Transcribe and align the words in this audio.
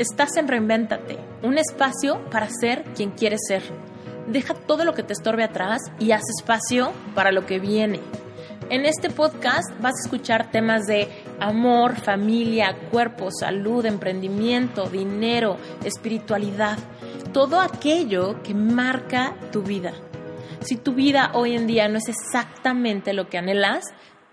Estás 0.00 0.38
en 0.38 0.48
Reinvéntate, 0.48 1.18
un 1.42 1.58
espacio 1.58 2.24
para 2.30 2.48
ser 2.48 2.84
quien 2.96 3.10
quieres 3.10 3.40
ser. 3.46 3.62
Deja 4.28 4.54
todo 4.54 4.86
lo 4.86 4.94
que 4.94 5.02
te 5.02 5.12
estorbe 5.12 5.44
atrás 5.44 5.82
y 5.98 6.12
haz 6.12 6.22
espacio 6.38 6.94
para 7.14 7.32
lo 7.32 7.44
que 7.44 7.58
viene. 7.58 8.00
En 8.70 8.86
este 8.86 9.10
podcast 9.10 9.70
vas 9.78 9.92
a 9.92 10.06
escuchar 10.06 10.50
temas 10.50 10.86
de 10.86 11.06
amor, 11.38 11.96
familia, 11.96 12.74
cuerpo, 12.90 13.28
salud, 13.30 13.84
emprendimiento, 13.84 14.88
dinero, 14.88 15.58
espiritualidad, 15.84 16.78
todo 17.34 17.60
aquello 17.60 18.42
que 18.42 18.54
marca 18.54 19.36
tu 19.52 19.62
vida. 19.62 19.92
Si 20.60 20.78
tu 20.78 20.94
vida 20.94 21.32
hoy 21.34 21.54
en 21.54 21.66
día 21.66 21.88
no 21.88 21.98
es 21.98 22.08
exactamente 22.08 23.12
lo 23.12 23.28
que 23.28 23.36
anhelas, 23.36 23.84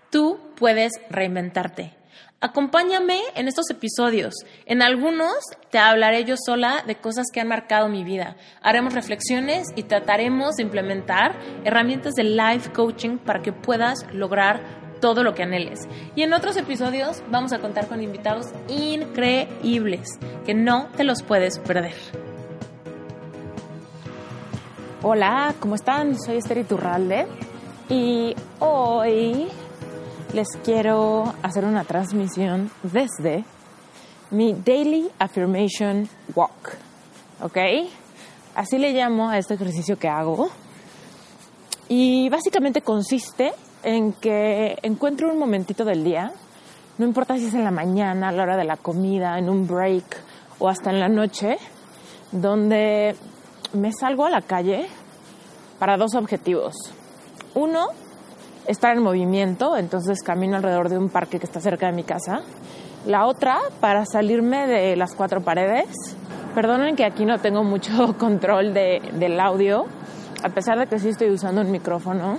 tú 0.08 0.40
puedes 0.56 0.92
reinventarte. 1.10 1.97
Acompáñame 2.40 3.18
en 3.34 3.48
estos 3.48 3.68
episodios. 3.68 4.32
En 4.64 4.80
algunos 4.80 5.34
te 5.70 5.78
hablaré 5.78 6.24
yo 6.24 6.36
sola 6.36 6.84
de 6.86 6.94
cosas 6.94 7.26
que 7.32 7.40
han 7.40 7.48
marcado 7.48 7.88
mi 7.88 8.04
vida. 8.04 8.36
Haremos 8.62 8.94
reflexiones 8.94 9.66
y 9.74 9.82
trataremos 9.82 10.54
de 10.54 10.62
implementar 10.62 11.36
herramientas 11.64 12.14
de 12.14 12.22
life 12.22 12.70
coaching 12.72 13.18
para 13.18 13.42
que 13.42 13.52
puedas 13.52 14.06
lograr 14.12 14.60
todo 15.00 15.24
lo 15.24 15.34
que 15.34 15.42
anheles. 15.42 15.88
Y 16.14 16.22
en 16.22 16.32
otros 16.32 16.56
episodios 16.56 17.24
vamos 17.28 17.52
a 17.52 17.58
contar 17.58 17.88
con 17.88 18.04
invitados 18.04 18.46
increíbles 18.68 20.08
que 20.46 20.54
no 20.54 20.90
te 20.96 21.02
los 21.02 21.24
puedes 21.24 21.58
perder. 21.58 21.96
Hola, 25.02 25.56
¿cómo 25.58 25.74
están? 25.74 26.16
Soy 26.20 26.36
Esther 26.36 26.58
Iturralde 26.58 27.26
y 27.88 28.36
hoy 28.60 29.48
les 30.32 30.48
quiero 30.64 31.34
hacer 31.42 31.64
una 31.64 31.84
transmisión 31.84 32.70
desde 32.82 33.44
mi 34.30 34.52
Daily 34.52 35.10
Affirmation 35.18 36.08
Walk. 36.34 36.76
¿Ok? 37.42 37.56
Así 38.54 38.78
le 38.78 38.92
llamo 38.92 39.30
a 39.30 39.38
este 39.38 39.54
ejercicio 39.54 39.98
que 39.98 40.08
hago. 40.08 40.50
Y 41.88 42.28
básicamente 42.28 42.82
consiste 42.82 43.52
en 43.82 44.12
que 44.12 44.76
encuentro 44.82 45.32
un 45.32 45.38
momentito 45.38 45.84
del 45.84 46.04
día, 46.04 46.32
no 46.98 47.06
importa 47.06 47.38
si 47.38 47.46
es 47.46 47.54
en 47.54 47.64
la 47.64 47.70
mañana, 47.70 48.28
a 48.28 48.32
la 48.32 48.42
hora 48.42 48.56
de 48.56 48.64
la 48.64 48.76
comida, 48.76 49.38
en 49.38 49.48
un 49.48 49.66
break 49.66 50.04
o 50.58 50.68
hasta 50.68 50.90
en 50.90 51.00
la 51.00 51.08
noche, 51.08 51.56
donde 52.32 53.16
me 53.72 53.92
salgo 53.92 54.26
a 54.26 54.30
la 54.30 54.42
calle 54.42 54.86
para 55.78 55.96
dos 55.96 56.14
objetivos. 56.14 56.74
Uno, 57.54 57.86
estar 58.68 58.94
en 58.94 59.02
movimiento, 59.02 59.76
entonces 59.76 60.22
camino 60.22 60.56
alrededor 60.56 60.90
de 60.90 60.98
un 60.98 61.08
parque 61.08 61.40
que 61.40 61.46
está 61.46 61.60
cerca 61.60 61.86
de 61.86 61.92
mi 61.92 62.04
casa. 62.04 62.42
La 63.06 63.26
otra, 63.26 63.58
para 63.80 64.04
salirme 64.04 64.66
de 64.66 64.94
las 64.94 65.14
cuatro 65.14 65.40
paredes. 65.40 65.88
Perdonen 66.54 66.94
que 66.94 67.04
aquí 67.04 67.24
no 67.24 67.38
tengo 67.40 67.64
mucho 67.64 68.16
control 68.18 68.74
de, 68.74 69.00
del 69.14 69.40
audio, 69.40 69.86
a 70.42 70.50
pesar 70.50 70.78
de 70.78 70.86
que 70.86 70.98
sí 70.98 71.08
estoy 71.08 71.30
usando 71.30 71.62
un 71.62 71.70
micrófono. 71.70 72.38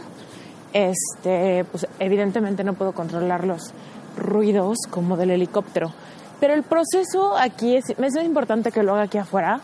Este, 0.71 1.65
pues 1.65 1.87
evidentemente 1.97 2.63
no 2.63 2.73
puedo 2.75 2.91
controlar 2.91 3.43
los 3.43 3.73
ruidos 4.15 4.77
como 4.91 5.17
del 5.17 5.31
helicóptero. 5.31 5.91
Pero 6.39 6.53
el 6.53 6.61
proceso 6.61 7.35
aquí 7.35 7.75
es, 7.75 7.89
es 7.89 8.23
importante 8.23 8.71
que 8.71 8.83
lo 8.83 8.93
haga 8.93 9.03
aquí 9.03 9.17
afuera, 9.17 9.61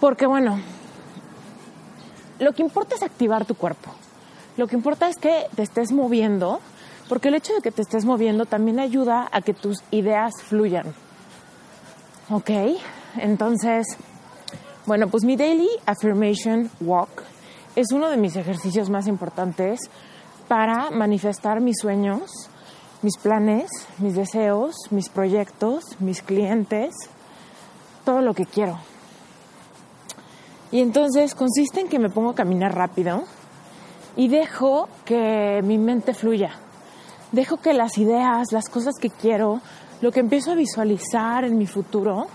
porque 0.00 0.26
bueno, 0.26 0.60
lo 2.38 2.52
que 2.52 2.62
importa 2.62 2.94
es 2.94 3.02
activar 3.02 3.44
tu 3.44 3.56
cuerpo. 3.56 3.90
Lo 4.56 4.66
que 4.66 4.76
importa 4.76 5.08
es 5.08 5.16
que 5.16 5.46
te 5.56 5.62
estés 5.62 5.92
moviendo, 5.92 6.60
porque 7.08 7.28
el 7.28 7.34
hecho 7.34 7.54
de 7.54 7.60
que 7.60 7.70
te 7.70 7.82
estés 7.82 8.04
moviendo 8.04 8.46
también 8.46 8.78
ayuda 8.78 9.28
a 9.32 9.40
que 9.40 9.52
tus 9.52 9.82
ideas 9.90 10.32
fluyan. 10.42 10.94
¿Ok? 12.30 12.50
Entonces, 13.16 13.86
bueno, 14.86 15.08
pues 15.08 15.24
mi 15.24 15.36
Daily 15.36 15.68
Affirmation 15.86 16.70
Walk 16.80 17.22
es 17.74 17.90
uno 17.92 18.08
de 18.08 18.16
mis 18.16 18.36
ejercicios 18.36 18.90
más 18.90 19.06
importantes 19.08 19.80
para 20.46 20.90
manifestar 20.90 21.60
mis 21.60 21.78
sueños, 21.80 22.30
mis 23.02 23.16
planes, 23.18 23.68
mis 23.98 24.14
deseos, 24.14 24.74
mis 24.90 25.08
proyectos, 25.08 25.84
mis 25.98 26.22
clientes, 26.22 26.94
todo 28.04 28.20
lo 28.20 28.34
que 28.34 28.46
quiero. 28.46 28.78
Y 30.70 30.80
entonces 30.80 31.34
consiste 31.34 31.80
en 31.80 31.88
que 31.88 31.98
me 31.98 32.10
pongo 32.10 32.30
a 32.30 32.34
caminar 32.34 32.74
rápido 32.74 33.24
y 34.16 34.28
dejo 34.28 34.88
que 35.04 35.60
mi 35.64 35.78
mente 35.78 36.14
fluya. 36.14 36.50
Dejo 37.32 37.56
que 37.56 37.72
las 37.72 37.98
ideas, 37.98 38.52
las 38.52 38.68
cosas 38.68 38.94
que 39.00 39.10
quiero, 39.10 39.60
lo 40.00 40.12
que 40.12 40.20
empiezo 40.20 40.52
a 40.52 40.54
visualizar 40.54 41.44
en 41.44 41.58
mi 41.58 41.66
futuro, 41.66 42.26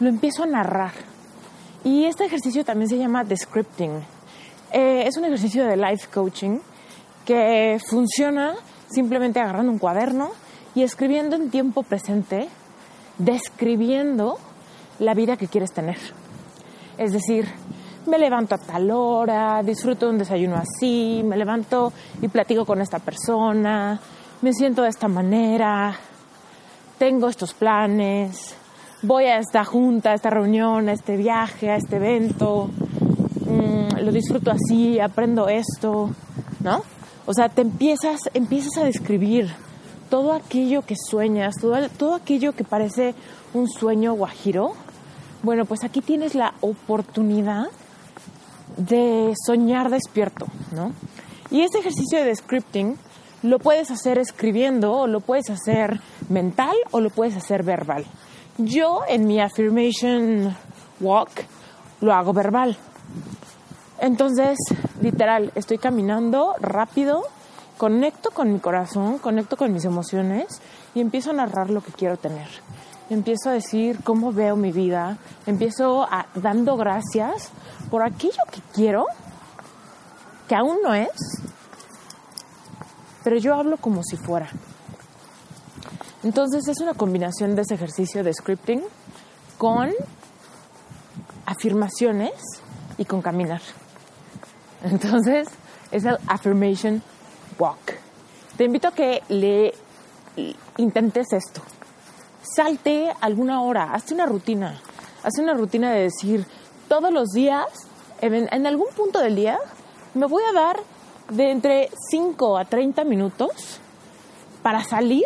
lo 0.00 0.08
empiezo 0.08 0.44
a 0.44 0.46
narrar. 0.46 0.92
Y 1.84 2.04
este 2.04 2.24
ejercicio 2.24 2.64
también 2.64 2.88
se 2.88 2.96
llama 2.96 3.24
descripting. 3.24 3.92
Eh, 4.72 5.04
es 5.06 5.16
un 5.16 5.26
ejercicio 5.26 5.66
de 5.66 5.76
life 5.76 6.08
coaching 6.12 6.58
que 7.24 7.78
funciona 7.86 8.54
simplemente 8.90 9.40
agarrando 9.40 9.72
un 9.72 9.78
cuaderno 9.78 10.30
y 10.74 10.82
escribiendo 10.82 11.36
en 11.36 11.50
tiempo 11.50 11.82
presente, 11.82 12.48
describiendo 13.18 14.38
la 14.98 15.14
vida 15.14 15.36
que 15.36 15.48
quieres 15.48 15.72
tener. 15.72 15.98
Es 16.96 17.12
decir, 17.12 17.48
me 18.06 18.18
levanto 18.18 18.54
a 18.54 18.58
tal 18.58 18.90
hora, 18.90 19.62
disfruto 19.62 20.08
un 20.08 20.18
desayuno 20.18 20.56
así, 20.56 21.22
me 21.24 21.36
levanto 21.36 21.92
y 22.20 22.28
platico 22.28 22.64
con 22.64 22.80
esta 22.80 22.98
persona, 22.98 23.98
me 24.42 24.52
siento 24.52 24.82
de 24.82 24.88
esta 24.88 25.08
manera, 25.08 25.96
tengo 26.98 27.28
estos 27.28 27.54
planes, 27.54 28.54
voy 29.02 29.24
a 29.24 29.38
esta 29.38 29.64
junta, 29.64 30.10
a 30.10 30.14
esta 30.14 30.30
reunión, 30.30 30.88
a 30.88 30.92
este 30.92 31.16
viaje, 31.16 31.70
a 31.70 31.76
este 31.76 31.96
evento, 31.96 32.68
mm, 33.46 34.00
lo 34.00 34.12
disfruto 34.12 34.50
así, 34.50 35.00
aprendo 35.00 35.48
esto, 35.48 36.10
¿no? 36.60 36.82
O 37.26 37.32
sea, 37.32 37.48
te 37.48 37.62
empiezas, 37.62 38.20
empiezas 38.34 38.76
a 38.76 38.84
describir 38.84 39.50
todo 40.10 40.32
aquello 40.32 40.82
que 40.82 40.94
sueñas, 40.96 41.54
todo, 41.60 41.88
todo 41.88 42.14
aquello 42.14 42.52
que 42.52 42.64
parece 42.64 43.14
un 43.54 43.68
sueño 43.68 44.12
guajiro. 44.12 44.72
Bueno, 45.42 45.64
pues 45.64 45.84
aquí 45.84 46.00
tienes 46.02 46.34
la 46.34 46.54
oportunidad 46.60 47.68
de 48.76 49.34
soñar 49.46 49.90
despierto, 49.90 50.46
¿no? 50.72 50.92
Y 51.50 51.62
este 51.62 51.78
ejercicio 51.78 52.24
de 52.24 52.34
scripting 52.34 52.96
lo 53.42 53.58
puedes 53.58 53.90
hacer 53.90 54.18
escribiendo, 54.18 54.92
o 54.92 55.06
lo 55.06 55.20
puedes 55.20 55.50
hacer 55.50 56.00
mental, 56.28 56.74
o 56.90 57.00
lo 57.00 57.10
puedes 57.10 57.36
hacer 57.36 57.62
verbal. 57.62 58.06
Yo 58.56 59.02
en 59.08 59.26
mi 59.26 59.40
affirmation 59.40 60.56
walk 61.00 61.30
lo 62.00 62.14
hago 62.14 62.32
verbal. 62.32 62.76
Entonces, 64.00 64.58
literal, 65.00 65.52
estoy 65.54 65.78
caminando 65.78 66.54
rápido, 66.60 67.22
conecto 67.78 68.30
con 68.30 68.52
mi 68.52 68.60
corazón, 68.60 69.18
conecto 69.18 69.56
con 69.56 69.72
mis 69.72 69.84
emociones 69.84 70.60
y 70.94 71.00
empiezo 71.00 71.30
a 71.30 71.34
narrar 71.34 71.70
lo 71.70 71.82
que 71.82 71.92
quiero 71.92 72.16
tener. 72.16 72.48
Empiezo 73.10 73.50
a 73.50 73.52
decir 73.52 74.00
cómo 74.02 74.32
veo 74.32 74.56
mi 74.56 74.72
vida, 74.72 75.18
empiezo 75.46 76.04
a, 76.04 76.26
dando 76.34 76.76
gracias 76.76 77.50
por 77.90 78.02
aquello 78.02 78.42
que 78.50 78.60
quiero, 78.72 79.06
que 80.48 80.54
aún 80.54 80.78
no 80.82 80.94
es, 80.94 81.10
pero 83.22 83.36
yo 83.36 83.54
hablo 83.54 83.76
como 83.76 84.02
si 84.02 84.16
fuera. 84.16 84.48
Entonces 86.22 86.66
es 86.68 86.80
una 86.80 86.94
combinación 86.94 87.54
de 87.54 87.62
ese 87.62 87.74
ejercicio 87.74 88.24
de 88.24 88.32
scripting 88.32 88.82
con 89.58 89.92
afirmaciones 91.44 92.32
y 92.96 93.04
con 93.04 93.20
caminar. 93.20 93.60
Entonces 94.82 95.48
es 95.90 96.04
el 96.04 96.16
affirmation 96.26 97.02
walk. 97.58 97.98
Te 98.56 98.64
invito 98.64 98.88
a 98.88 98.92
que 98.92 99.22
le 99.28 99.74
intentes 100.78 101.32
esto. 101.32 101.62
Salte 102.44 103.10
alguna 103.22 103.62
hora, 103.62 103.94
hazte 103.94 104.12
una 104.12 104.26
rutina. 104.26 104.78
Hazte 105.22 105.40
una 105.40 105.54
rutina 105.54 105.90
de 105.92 106.02
decir, 106.02 106.44
todos 106.88 107.10
los 107.10 107.30
días, 107.30 107.64
en, 108.20 108.66
algún 108.66 108.88
punto 108.94 109.18
del 109.18 109.34
día, 109.34 109.58
me 110.12 110.26
voy 110.26 110.42
a 110.44 110.52
dar 110.52 110.76
de 111.30 111.50
entre 111.50 111.88
5 112.10 112.58
a 112.58 112.66
30 112.66 113.02
minutos 113.04 113.80
para 114.62 114.84
salir. 114.84 115.24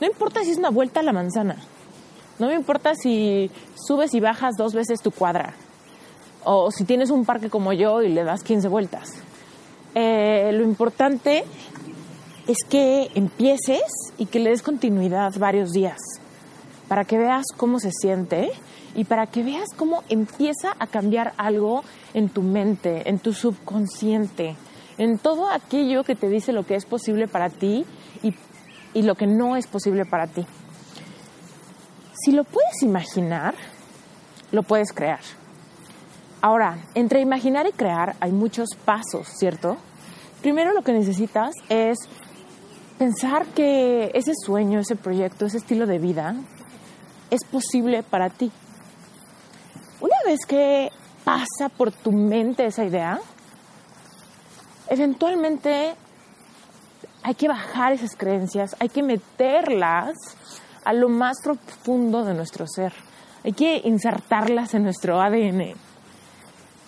No 0.00 0.06
importa 0.06 0.44
si 0.44 0.52
es 0.52 0.58
una 0.58 0.70
vuelta 0.70 1.00
a 1.00 1.02
la 1.02 1.12
manzana. 1.12 1.56
No 2.38 2.46
me 2.46 2.54
importa 2.54 2.94
si 2.94 3.50
subes 3.74 4.14
y 4.14 4.20
bajas 4.20 4.54
dos 4.56 4.72
veces 4.72 5.02
tu 5.02 5.10
cuadra. 5.10 5.54
O 6.44 6.70
si 6.70 6.84
tienes 6.84 7.10
un 7.10 7.24
parque 7.24 7.50
como 7.50 7.72
yo 7.72 8.02
y 8.02 8.08
le 8.08 8.22
das 8.22 8.44
15 8.44 8.68
vueltas. 8.68 9.10
Eh, 9.96 10.50
lo 10.52 10.62
importante 10.62 11.44
es 12.46 12.58
que 12.68 13.10
empieces 13.16 13.82
y 14.16 14.26
que 14.26 14.38
le 14.38 14.50
des 14.50 14.62
continuidad 14.62 15.32
varios 15.38 15.72
días 15.72 15.98
para 16.92 17.06
que 17.06 17.16
veas 17.16 17.46
cómo 17.56 17.78
se 17.78 17.90
siente 17.90 18.50
y 18.94 19.04
para 19.04 19.26
que 19.26 19.42
veas 19.42 19.70
cómo 19.74 20.04
empieza 20.10 20.74
a 20.78 20.86
cambiar 20.86 21.32
algo 21.38 21.84
en 22.12 22.28
tu 22.28 22.42
mente, 22.42 23.08
en 23.08 23.18
tu 23.18 23.32
subconsciente, 23.32 24.56
en 24.98 25.16
todo 25.16 25.48
aquello 25.48 26.04
que 26.04 26.14
te 26.14 26.28
dice 26.28 26.52
lo 26.52 26.66
que 26.66 26.74
es 26.74 26.84
posible 26.84 27.28
para 27.28 27.48
ti 27.48 27.86
y, 28.22 28.34
lo 29.00 29.14
que 29.14 29.26
no 29.26 29.56
es 29.56 29.66
posible 29.66 30.04
para 30.04 30.26
ti. 30.26 30.44
si 32.12 32.32
lo 32.32 32.44
puedes 32.44 32.82
imaginar, 32.82 33.54
lo 34.50 34.62
puedes 34.62 34.92
crear. 34.92 35.20
Ahora, 36.42 36.76
entre 36.94 37.22
imaginar 37.22 37.66
y 37.66 37.72
crear 37.72 38.16
hay 38.20 38.32
muchos 38.32 38.68
pasos, 38.84 39.28
¿cierto? 39.38 39.78
Primero 40.42 40.74
lo 40.74 40.82
que 40.82 40.92
necesitas 40.92 41.54
es 41.70 41.96
pensar 42.98 43.46
que 43.46 44.10
ese 44.12 44.34
sueño, 44.34 44.80
ese 44.80 44.94
proyecto, 44.94 45.46
ese 45.46 45.56
estilo 45.56 45.86
de 45.86 45.98
vida 45.98 46.36
es 47.32 47.44
posible 47.44 48.02
para 48.02 48.28
ti. 48.28 48.52
Una 50.00 50.16
vez 50.26 50.40
que 50.46 50.90
pasa 51.24 51.70
por 51.74 51.90
tu 51.90 52.12
mente 52.12 52.66
esa 52.66 52.84
idea, 52.84 53.18
eventualmente 54.88 55.94
hay 57.22 57.34
que 57.34 57.48
bajar 57.48 57.94
esas 57.94 58.16
creencias, 58.16 58.76
hay 58.80 58.90
que 58.90 59.02
meterlas 59.02 60.14
a 60.84 60.92
lo 60.92 61.08
más 61.08 61.38
profundo 61.42 62.24
de 62.24 62.34
nuestro 62.34 62.66
ser, 62.66 62.92
hay 63.44 63.52
que 63.52 63.80
insertarlas 63.84 64.74
en 64.74 64.82
nuestro 64.82 65.20
ADN. 65.20 65.74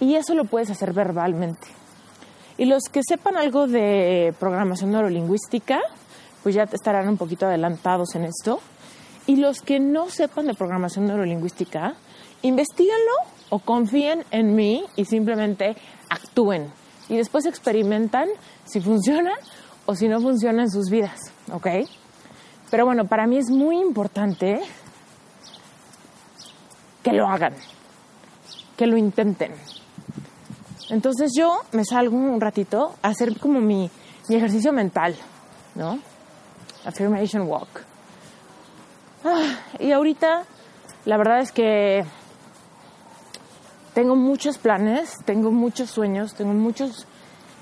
Y 0.00 0.16
eso 0.16 0.34
lo 0.34 0.44
puedes 0.44 0.70
hacer 0.70 0.92
verbalmente. 0.92 1.68
Y 2.58 2.66
los 2.66 2.82
que 2.92 3.00
sepan 3.02 3.38
algo 3.38 3.66
de 3.66 4.34
programación 4.38 4.90
neurolingüística, 4.90 5.80
pues 6.42 6.54
ya 6.54 6.64
estarán 6.64 7.08
un 7.08 7.16
poquito 7.16 7.46
adelantados 7.46 8.14
en 8.14 8.24
esto. 8.24 8.60
Y 9.26 9.36
los 9.36 9.60
que 9.60 9.80
no 9.80 10.10
sepan 10.10 10.46
de 10.46 10.54
programación 10.54 11.06
neurolingüística, 11.06 11.94
investiguenlo 12.42 13.12
o 13.48 13.58
confíen 13.58 14.24
en 14.30 14.54
mí 14.54 14.84
y 14.96 15.04
simplemente 15.04 15.76
actúen. 16.10 16.70
Y 17.08 17.16
después 17.16 17.46
experimentan 17.46 18.28
si 18.64 18.80
funciona 18.80 19.32
o 19.86 19.94
si 19.94 20.08
no 20.08 20.20
funciona 20.20 20.62
en 20.62 20.70
sus 20.70 20.90
vidas, 20.90 21.18
¿ok? 21.52 21.66
Pero 22.70 22.86
bueno, 22.86 23.06
para 23.06 23.26
mí 23.26 23.38
es 23.38 23.50
muy 23.50 23.78
importante 23.78 24.60
que 27.02 27.12
lo 27.12 27.28
hagan, 27.28 27.54
que 28.76 28.86
lo 28.86 28.96
intenten. 28.96 29.52
Entonces 30.90 31.32
yo 31.36 31.60
me 31.72 31.84
salgo 31.84 32.16
un 32.16 32.40
ratito 32.40 32.94
a 33.02 33.08
hacer 33.08 33.38
como 33.38 33.60
mi, 33.60 33.90
mi 34.28 34.34
ejercicio 34.34 34.72
mental, 34.72 35.14
¿no? 35.74 35.98
Affirmation 36.84 37.46
Walk. 37.48 37.93
Ah, 39.26 39.56
y 39.78 39.90
ahorita 39.90 40.44
la 41.06 41.16
verdad 41.16 41.40
es 41.40 41.50
que 41.50 42.04
tengo 43.94 44.16
muchos 44.16 44.58
planes, 44.58 45.16
tengo 45.24 45.50
muchos 45.50 45.88
sueños, 45.88 46.34
tengo 46.34 46.52
muchos, 46.52 47.06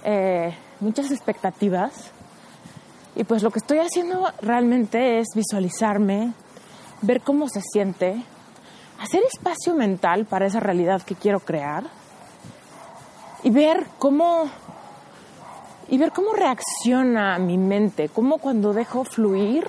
eh, 0.03 0.57
muchas 0.81 1.13
expectativas. 1.13 2.11
Y 3.15 3.23
pues 3.23 3.45
lo 3.45 3.53
que 3.53 3.61
estoy 3.61 3.79
haciendo 3.79 4.29
realmente 4.41 5.21
es 5.21 5.29
visualizarme, 5.37 6.33
ver 7.01 7.21
cómo 7.21 7.49
se 7.49 7.61
siente, 7.61 8.21
hacer 9.01 9.23
espacio 9.33 9.75
mental 9.75 10.25
para 10.25 10.47
esa 10.47 10.59
realidad 10.59 11.03
que 11.03 11.15
quiero 11.15 11.39
crear 11.39 11.85
y 13.45 13.51
ver 13.51 13.87
cómo 14.01 14.51
y 15.89 15.99
ver 15.99 16.11
cómo 16.11 16.33
reacciona 16.33 17.39
mi 17.39 17.57
mente, 17.57 18.09
cómo 18.09 18.39
cuando 18.39 18.73
dejo 18.73 19.05
fluir 19.05 19.69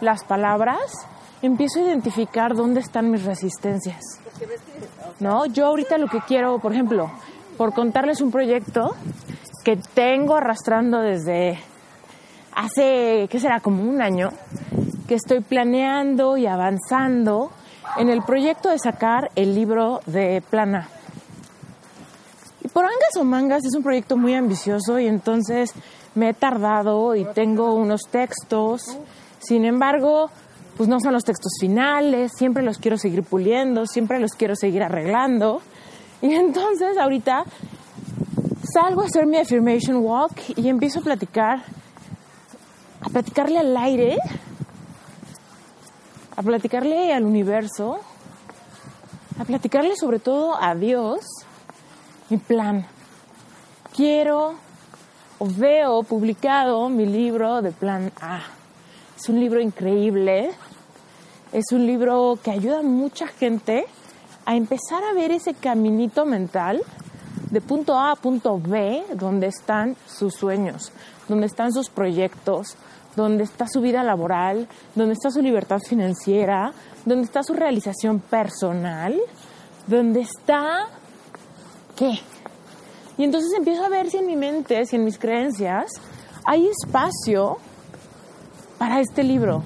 las 0.00 0.24
palabras 0.24 1.06
empiezo 1.44 1.80
a 1.80 1.82
identificar 1.82 2.54
dónde 2.54 2.80
están 2.80 3.10
mis 3.10 3.24
resistencias. 3.24 4.02
¿No? 5.20 5.46
Yo 5.46 5.66
ahorita 5.66 5.98
lo 5.98 6.08
que 6.08 6.20
quiero, 6.20 6.58
por 6.58 6.72
ejemplo, 6.72 7.10
por 7.56 7.72
contarles 7.72 8.20
un 8.20 8.30
proyecto 8.30 8.94
que 9.64 9.76
tengo 9.76 10.36
arrastrando 10.36 11.00
desde 11.00 11.58
hace, 12.54 13.28
¿qué 13.30 13.40
será? 13.40 13.60
Como 13.60 13.82
un 13.82 14.02
año, 14.02 14.30
que 15.08 15.14
estoy 15.14 15.40
planeando 15.40 16.36
y 16.36 16.46
avanzando 16.46 17.50
en 17.96 18.08
el 18.08 18.22
proyecto 18.22 18.70
de 18.70 18.78
sacar 18.78 19.30
el 19.36 19.54
libro 19.54 20.00
de 20.06 20.42
Plana. 20.50 20.88
Y 22.62 22.68
por 22.68 22.84
angas 22.84 23.16
o 23.18 23.24
mangas 23.24 23.64
es 23.64 23.74
un 23.74 23.82
proyecto 23.82 24.16
muy 24.16 24.34
ambicioso 24.34 24.98
y 24.98 25.06
entonces 25.06 25.72
me 26.14 26.30
he 26.30 26.34
tardado 26.34 27.14
y 27.14 27.24
tengo 27.24 27.74
unos 27.74 28.02
textos. 28.10 28.82
Sin 29.38 29.64
embargo, 29.64 30.30
pues 30.76 30.88
no 30.88 30.98
son 31.00 31.12
los 31.12 31.24
textos 31.24 31.52
finales, 31.60 32.32
siempre 32.36 32.62
los 32.62 32.78
quiero 32.78 32.98
seguir 32.98 33.22
puliendo, 33.22 33.86
siempre 33.86 34.18
los 34.18 34.32
quiero 34.32 34.56
seguir 34.56 34.82
arreglando. 34.82 35.62
Y 36.20 36.32
entonces 36.34 36.98
ahorita 36.98 37.44
salgo 38.72 39.02
a 39.02 39.06
hacer 39.06 39.26
mi 39.26 39.36
affirmation 39.36 39.98
walk 39.98 40.32
y 40.56 40.68
empiezo 40.68 41.00
a 41.00 41.02
platicar, 41.02 41.62
a 43.00 43.08
platicarle 43.08 43.58
al 43.58 43.76
aire, 43.76 44.16
a 46.36 46.42
platicarle 46.42 47.12
al 47.12 47.24
universo, 47.24 48.00
a 49.38 49.44
platicarle 49.44 49.94
sobre 49.96 50.18
todo 50.18 50.60
a 50.60 50.74
Dios 50.74 51.20
mi 52.30 52.38
plan. 52.38 52.86
Quiero 53.94 54.54
o 55.38 55.46
veo 55.46 56.02
publicado 56.02 56.88
mi 56.88 57.06
libro 57.06 57.62
de 57.62 57.70
plan 57.70 58.10
A. 58.20 58.40
Es 59.16 59.28
un 59.28 59.38
libro 59.38 59.60
increíble. 59.60 60.50
Es 61.52 61.66
un 61.72 61.86
libro 61.86 62.38
que 62.42 62.50
ayuda 62.50 62.80
a 62.80 62.82
mucha 62.82 63.26
gente 63.28 63.86
a 64.44 64.56
empezar 64.56 65.04
a 65.04 65.14
ver 65.14 65.30
ese 65.30 65.54
caminito 65.54 66.26
mental 66.26 66.82
de 67.50 67.60
punto 67.60 67.96
A 67.96 68.10
a 68.10 68.16
punto 68.16 68.58
B, 68.58 69.04
donde 69.14 69.46
están 69.46 69.96
sus 70.08 70.34
sueños, 70.34 70.92
donde 71.28 71.46
están 71.46 71.72
sus 71.72 71.88
proyectos, 71.88 72.76
donde 73.14 73.44
está 73.44 73.68
su 73.68 73.80
vida 73.80 74.02
laboral, 74.02 74.66
donde 74.96 75.14
está 75.14 75.30
su 75.30 75.40
libertad 75.40 75.78
financiera, 75.78 76.72
donde 77.04 77.24
está 77.24 77.44
su 77.44 77.54
realización 77.54 78.18
personal, 78.18 79.20
donde 79.86 80.22
está 80.22 80.88
¿qué? 81.94 82.18
Y 83.16 83.22
entonces 83.22 83.52
empiezo 83.56 83.84
a 83.84 83.88
ver 83.88 84.10
si 84.10 84.16
en 84.16 84.26
mi 84.26 84.34
mente, 84.34 84.84
si 84.86 84.96
en 84.96 85.04
mis 85.04 85.18
creencias, 85.18 85.86
hay 86.44 86.66
espacio 86.66 87.58
para 88.84 89.00
este 89.00 89.22
libro. 89.22 89.62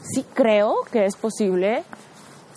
Sí 0.00 0.24
creo 0.32 0.76
que 0.90 1.04
es 1.04 1.14
posible 1.14 1.82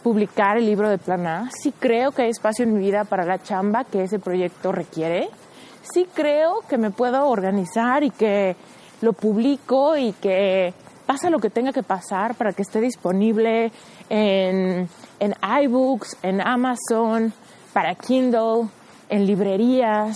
publicar 0.02 0.56
el 0.56 0.66
libro 0.66 0.90
de 0.90 0.98
Plana. 0.98 1.50
Sí 1.62 1.74
creo 1.78 2.14
que 2.14 2.22
hay 2.22 2.30
espacio 2.30 2.64
en 2.64 2.74
mi 2.74 2.80
vida 2.80 3.04
para 3.04 3.26
la 3.26 3.44
chamba 3.44 3.84
que 3.84 4.02
ese 4.02 4.18
proyecto 4.18 4.72
requiere. 4.72 5.28
Sí 5.82 6.08
creo 6.14 6.62
que 6.70 6.78
me 6.78 6.90
puedo 6.92 7.28
organizar 7.28 8.02
y 8.02 8.12
que 8.12 8.56
lo 9.02 9.12
publico 9.12 9.98
y 9.98 10.14
que 10.14 10.74
pasa 11.06 11.30
lo 11.30 11.40
que 11.40 11.50
tenga 11.50 11.74
que 11.74 11.84
pasar 11.84 12.36
para 12.36 12.54
que 12.54 12.62
esté 12.62 12.80
disponible 12.80 13.74
en, 14.08 14.88
en 15.20 15.36
iBooks, 15.64 16.16
en 16.22 16.40
Amazon, 16.40 17.34
para 17.74 17.94
Kindle, 17.96 18.70
en 19.10 19.26
librerías. 19.26 20.16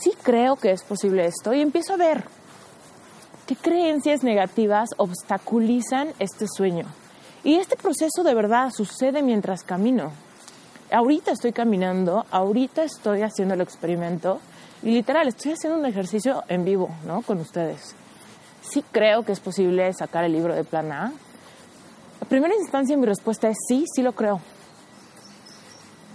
Sí 0.00 0.14
creo 0.22 0.56
que 0.56 0.70
es 0.70 0.82
posible 0.84 1.26
esto 1.26 1.52
y 1.52 1.60
empiezo 1.60 1.92
a 1.92 1.96
ver 1.98 2.24
qué 3.46 3.56
creencias 3.56 4.22
negativas 4.22 4.90
obstaculizan 4.96 6.08
este 6.18 6.46
sueño. 6.48 6.86
Y 7.42 7.56
este 7.56 7.76
proceso 7.76 8.22
de 8.24 8.34
verdad 8.34 8.70
sucede 8.70 9.22
mientras 9.22 9.62
camino. 9.62 10.12
Ahorita 10.90 11.32
estoy 11.32 11.52
caminando, 11.52 12.24
ahorita 12.30 12.84
estoy 12.84 13.22
haciendo 13.22 13.54
el 13.54 13.60
experimento 13.60 14.40
y 14.82 14.90
literal 14.90 15.28
estoy 15.28 15.52
haciendo 15.52 15.78
un 15.78 15.86
ejercicio 15.86 16.44
en 16.48 16.64
vivo, 16.64 16.90
¿no? 17.06 17.22
Con 17.22 17.40
ustedes. 17.40 17.94
Sí 18.62 18.84
creo 18.90 19.24
que 19.24 19.32
es 19.32 19.40
posible 19.40 19.92
sacar 19.92 20.24
el 20.24 20.32
libro 20.32 20.54
de 20.54 20.64
plan 20.64 20.92
A. 20.92 21.12
A 22.20 22.24
primera 22.26 22.54
instancia 22.54 22.96
mi 22.96 23.06
respuesta 23.06 23.48
es 23.48 23.56
sí, 23.68 23.84
sí 23.94 24.02
lo 24.02 24.12
creo 24.12 24.40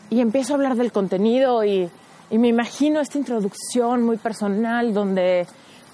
y 0.10 0.22
empiezo 0.22 0.54
a 0.54 0.56
hablar 0.56 0.76
del 0.76 0.92
contenido 0.92 1.64
y, 1.64 1.90
me 2.32 2.48
imagino 2.48 3.00
esta 3.00 3.18
introducción 3.18 4.04
muy 4.04 4.18
personal 4.18 4.94
donde, 4.94 5.48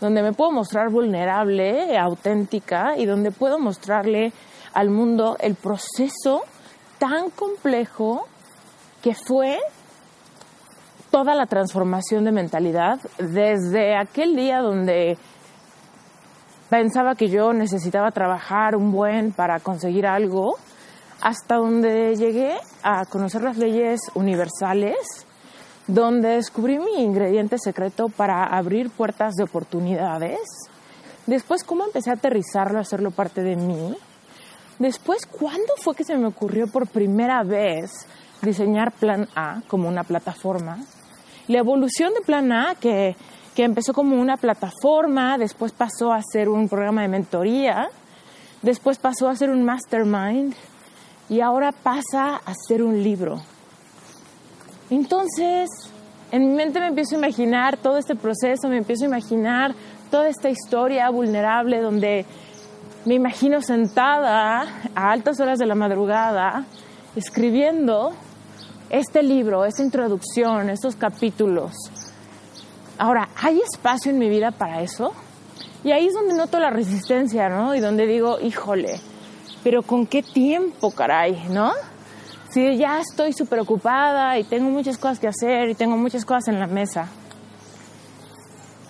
donde 0.06 0.22
me 0.22 0.34
puedo 0.34 0.52
mostrar 0.52 0.90
vulnerable, 0.90 1.98
auténtica 1.98 2.96
y 2.96 3.06
donde 3.06 3.32
puedo 3.32 3.58
mostrarle 3.58 4.32
al 4.74 4.92
mundo 4.92 5.36
el 5.40 5.56
proceso 5.56 6.44
tan 7.00 7.32
complejo 7.32 8.28
que 9.02 9.16
fue 9.16 9.58
toda 11.10 11.34
la 11.34 11.48
transformación 11.48 12.24
de 12.24 12.32
mentalidad 12.32 13.00
desde 13.18 13.98
aquel 13.98 14.36
día 14.36 14.60
donde 14.60 15.18
pensaba 16.70 17.16
que 17.16 17.30
yo 17.30 17.52
necesitaba 17.54 18.12
trabajar 18.12 18.76
un 18.76 18.92
buen 18.92 19.32
para 19.32 19.60
conseguir 19.60 20.06
algo 20.06 20.56
hasta 21.22 21.56
donde 21.56 22.16
llegué 22.16 22.56
a 22.84 23.06
conocer 23.06 23.42
las 23.42 23.58
leyes 23.58 24.00
universales, 24.14 25.26
donde 25.88 26.30
descubrí 26.30 26.80
mi 26.80 27.04
ingrediente 27.04 27.58
secreto 27.60 28.10
para 28.10 28.44
abrir 28.44 28.90
puertas 28.90 29.36
de 29.36 29.44
oportunidades. 29.44 30.40
Después, 31.28 31.64
cómo 31.64 31.86
empecé 31.86 32.10
a 32.10 32.14
aterrizarlo, 32.14 32.78
a 32.78 32.82
hacerlo 32.82 33.12
parte 33.12 33.42
de 33.42 33.56
mí. 33.56 33.96
Después, 34.80 35.26
¿cuándo 35.26 35.74
fue 35.82 35.96
que 35.96 36.04
se 36.04 36.18
me 36.18 36.28
ocurrió 36.28 36.68
por 36.68 36.88
primera 36.88 37.44
vez 37.44 38.08
diseñar 38.42 38.92
Plan 38.92 39.28
A 39.36 39.62
como 39.68 39.88
una 39.88 40.04
plataforma? 40.04 40.80
La 41.48 41.60
evolución 41.60 42.14
de 42.14 42.22
Plan 42.22 42.52
A, 42.52 42.76
que, 42.76 43.16
que 43.56 43.64
empezó 43.64 43.94
como 43.94 44.20
una 44.20 44.38
plataforma, 44.38 45.38
después 45.38 45.72
pasó 45.72 46.12
a 46.12 46.22
ser 46.22 46.50
un 46.50 46.68
programa 46.68 47.04
de 47.04 47.08
mentoría, 47.08 47.88
después 48.62 48.98
pasó 48.98 49.30
a 49.30 49.36
ser 49.36 49.50
un 49.50 49.64
mastermind, 49.64 50.56
y 51.30 51.42
ahora 51.42 51.72
pasa 51.72 52.36
a 52.36 52.54
ser 52.68 52.84
un 52.84 53.02
libro. 53.02 53.42
Entonces, 54.90 55.70
en 56.32 56.50
mi 56.50 56.56
mente 56.56 56.80
me 56.80 56.88
empiezo 56.88 57.16
a 57.16 57.20
imaginar 57.20 57.78
todo 57.78 57.98
este 57.98 58.16
proceso, 58.16 58.68
me 58.68 58.78
empiezo 58.78 59.06
a 59.06 59.08
imaginar 59.08 59.74
toda 60.12 60.30
esta 60.30 60.50
historia 60.50 61.10
vulnerable 61.10 61.82
donde 61.82 62.26
me 63.06 63.16
imagino 63.16 63.62
sentada 63.62 64.66
a 64.96 65.12
altas 65.12 65.40
horas 65.40 65.60
de 65.60 65.66
la 65.66 65.76
madrugada 65.76 66.66
escribiendo 67.16 68.14
este 68.90 69.24
libro, 69.24 69.66
esta 69.66 69.84
introducción, 69.84 70.70
estos 70.70 70.96
capítulos. 70.96 71.74
Ahora, 72.98 73.30
¿hay 73.42 73.60
espacio 73.60 74.12
en 74.12 74.20
mi 74.20 74.30
vida 74.30 74.52
para 74.52 74.82
eso? 74.82 75.14
Y 75.84 75.92
ahí 75.92 76.08
es 76.08 76.14
donde 76.14 76.34
noto 76.34 76.60
la 76.60 76.70
resistencia, 76.70 77.50
¿no? 77.50 77.76
Y 77.76 77.80
donde 77.80 78.08
digo, 78.08 78.40
híjole, 78.40 79.00
pero 79.64 79.84
¿con 79.84 80.08
qué 80.08 80.24
tiempo, 80.24 80.92
caray, 80.92 81.46
no? 81.50 81.72
Si 82.56 82.78
ya 82.78 83.02
estoy 83.02 83.34
súper 83.34 83.60
ocupada 83.60 84.40
y 84.40 84.46
tengo 84.46 84.70
muchas 84.70 84.98
cosas 84.98 85.20
que 85.20 85.28
hacer 85.28 85.68
y 85.72 85.76
tengo 85.76 85.98
muchas 85.98 86.24
cosas 86.24 86.48
en 86.48 86.58
la 86.58 86.68
mesa. 86.68 87.10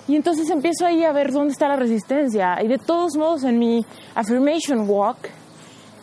Y 0.08 0.16
entonces 0.16 0.52
empiezo 0.52 0.86
ahí 0.86 1.04
a 1.04 1.12
ver 1.12 1.32
dónde 1.32 1.54
está 1.54 1.68
la 1.68 1.76
resistencia. 1.76 2.62
Y 2.62 2.68
de 2.68 2.78
todos 2.78 3.18
modos, 3.18 3.44
en 3.44 3.58
mi 3.58 3.84
affirmation 4.14 4.88
walk, 4.88 5.18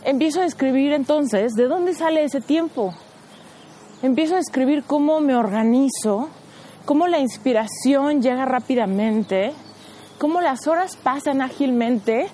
empiezo 0.02 0.40
a 0.40 0.45
escribir 0.45 0.92
entonces 0.92 1.52
de 1.52 1.69
dónde 1.69 1.95
sale 1.95 2.25
ese 2.25 2.40
tiempo. 2.40 2.95
Empiezo 4.02 4.35
a 4.35 4.40
escribir 4.40 4.83
cómo 4.83 5.21
me 5.21 5.37
organizo, 5.37 6.31
cómo 6.85 7.07
la 7.07 7.21
inspiración 7.21 8.23
llega 8.23 8.45
rápidamente, 8.45 9.52
cómo 10.19 10.40
las 10.40 10.66
horas 10.66 10.97
pasan 10.97 11.40
ágilmente 11.40 12.26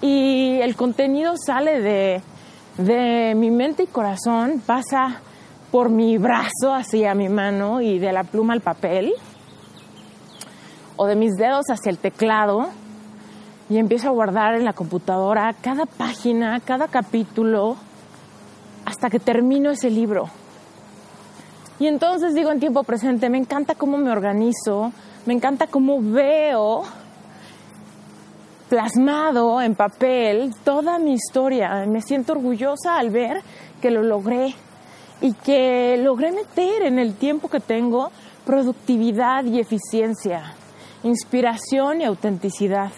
y 0.00 0.60
el 0.60 0.76
contenido 0.76 1.34
sale 1.44 1.80
de, 1.80 2.22
de 2.78 3.34
mi 3.34 3.50
mente 3.50 3.84
y 3.84 3.86
corazón, 3.86 4.62
pasa 4.64 5.20
por 5.70 5.90
mi 5.90 6.18
brazo 6.18 6.74
hacia 6.74 7.14
mi 7.14 7.28
mano 7.28 7.80
y 7.80 7.98
de 7.98 8.12
la 8.12 8.24
pluma 8.24 8.52
al 8.52 8.60
papel, 8.60 9.12
o 10.96 11.06
de 11.06 11.16
mis 11.16 11.34
dedos 11.36 11.66
hacia 11.70 11.90
el 11.90 11.98
teclado, 11.98 12.68
y 13.68 13.78
empiezo 13.78 14.08
a 14.08 14.12
guardar 14.12 14.54
en 14.54 14.64
la 14.64 14.72
computadora 14.72 15.54
cada 15.60 15.86
página, 15.86 16.60
cada 16.60 16.88
capítulo, 16.88 17.76
hasta 18.84 19.10
que 19.10 19.18
termino 19.18 19.70
ese 19.70 19.90
libro. 19.90 20.28
Y 21.78 21.88
entonces 21.88 22.34
digo 22.34 22.52
en 22.52 22.60
tiempo 22.60 22.84
presente, 22.84 23.28
me 23.28 23.38
encanta 23.38 23.74
cómo 23.74 23.98
me 23.98 24.10
organizo, 24.10 24.92
me 25.26 25.34
encanta 25.34 25.66
cómo 25.66 26.00
veo 26.00 26.84
plasmado 28.68 29.60
en 29.60 29.74
papel 29.74 30.54
toda 30.64 30.98
mi 30.98 31.14
historia. 31.14 31.84
Me 31.86 32.00
siento 32.00 32.32
orgullosa 32.32 32.98
al 32.98 33.10
ver 33.10 33.42
que 33.80 33.90
lo 33.90 34.02
logré 34.02 34.54
y 35.20 35.32
que 35.32 35.96
logré 35.98 36.32
meter 36.32 36.82
en 36.82 36.98
el 36.98 37.14
tiempo 37.14 37.48
que 37.48 37.60
tengo 37.60 38.10
productividad 38.44 39.44
y 39.44 39.60
eficiencia, 39.60 40.54
inspiración 41.02 42.00
y 42.00 42.04
autenticidad. 42.04 42.90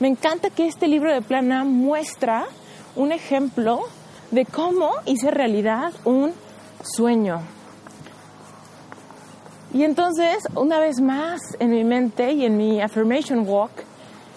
Me 0.00 0.08
encanta 0.08 0.50
que 0.50 0.66
este 0.66 0.88
libro 0.88 1.12
de 1.12 1.22
plana 1.22 1.64
muestra 1.64 2.46
un 2.96 3.12
ejemplo 3.12 3.80
de 4.30 4.44
cómo 4.44 4.90
hice 5.06 5.30
realidad 5.30 5.92
un 6.04 6.32
sueño. 6.82 7.42
Y 9.72 9.82
entonces, 9.82 10.38
una 10.54 10.78
vez 10.78 11.00
más, 11.00 11.40
en 11.58 11.70
mi 11.70 11.84
mente 11.84 12.32
y 12.32 12.44
en 12.44 12.56
mi 12.56 12.80
affirmation 12.80 13.46
walk, 13.48 13.72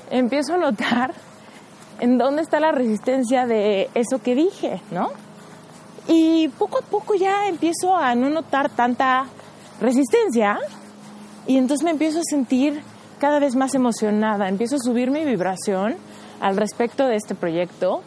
empiezo 0.09 0.55
a 0.55 0.57
notar 0.57 1.13
en 1.99 2.17
dónde 2.17 2.41
está 2.41 2.59
la 2.59 2.71
resistencia 2.71 3.45
de 3.45 3.89
eso 3.93 4.21
que 4.21 4.35
dije, 4.35 4.81
¿no? 4.91 5.11
Y 6.07 6.47
poco 6.49 6.79
a 6.79 6.81
poco 6.81 7.15
ya 7.15 7.47
empiezo 7.47 7.95
a 7.95 8.15
no 8.15 8.29
notar 8.29 8.69
tanta 8.69 9.25
resistencia 9.81 10.59
y 11.45 11.57
entonces 11.57 11.83
me 11.83 11.91
empiezo 11.91 12.19
a 12.19 12.23
sentir 12.23 12.81
cada 13.19 13.39
vez 13.39 13.55
más 13.55 13.73
emocionada, 13.73 14.47
empiezo 14.47 14.75
a 14.75 14.79
subir 14.79 15.11
mi 15.11 15.25
vibración 15.25 15.95
al 16.39 16.55
respecto 16.55 17.07
de 17.07 17.15
este 17.15 17.35
proyecto 17.35 18.01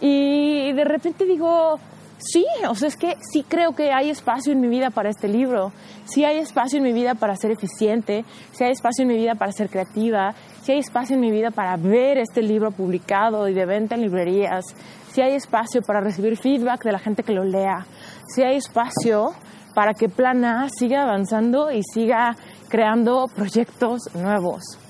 y 0.00 0.72
de 0.72 0.84
repente 0.84 1.24
digo, 1.24 1.78
sí, 2.22 2.44
o 2.68 2.74
sea, 2.74 2.88
es 2.88 2.96
que 2.96 3.16
sí 3.20 3.44
creo 3.46 3.72
que 3.74 3.92
hay 3.92 4.10
espacio 4.10 4.52
en 4.52 4.60
mi 4.60 4.68
vida 4.68 4.90
para 4.90 5.10
este 5.10 5.28
libro, 5.28 5.72
sí 6.04 6.24
hay 6.24 6.38
espacio 6.38 6.78
en 6.78 6.84
mi 6.84 6.92
vida 6.92 7.14
para 7.14 7.36
ser 7.36 7.50
eficiente, 7.50 8.24
sí 8.52 8.64
hay 8.64 8.72
espacio 8.72 9.02
en 9.02 9.08
mi 9.08 9.16
vida 9.16 9.34
para 9.34 9.52
ser 9.52 9.68
creativa, 9.68 10.34
sí 10.62 10.72
hay 10.72 10.78
espacio 10.78 11.14
en 11.14 11.20
mi 11.20 11.30
vida 11.30 11.50
para 11.50 11.76
ver 11.76 12.18
este 12.18 12.42
libro 12.42 12.70
publicado 12.70 13.48
y 13.48 13.54
de 13.54 13.66
venta 13.66 13.94
en 13.94 14.02
librerías, 14.02 14.64
sí 15.12 15.20
hay 15.20 15.34
espacio 15.34 15.82
para 15.82 16.00
recibir 16.00 16.36
feedback 16.36 16.84
de 16.84 16.92
la 16.92 16.98
gente 16.98 17.22
que 17.22 17.32
lo 17.32 17.44
lea, 17.44 17.86
sí 18.28 18.42
hay 18.42 18.56
espacio 18.56 19.32
para 19.74 19.94
que 19.94 20.08
Plana 20.08 20.68
siga 20.68 21.02
avanzando 21.02 21.70
y 21.70 21.82
siga 21.82 22.36
creando 22.68 23.26
proyectos 23.34 24.14
nuevos. 24.14 24.81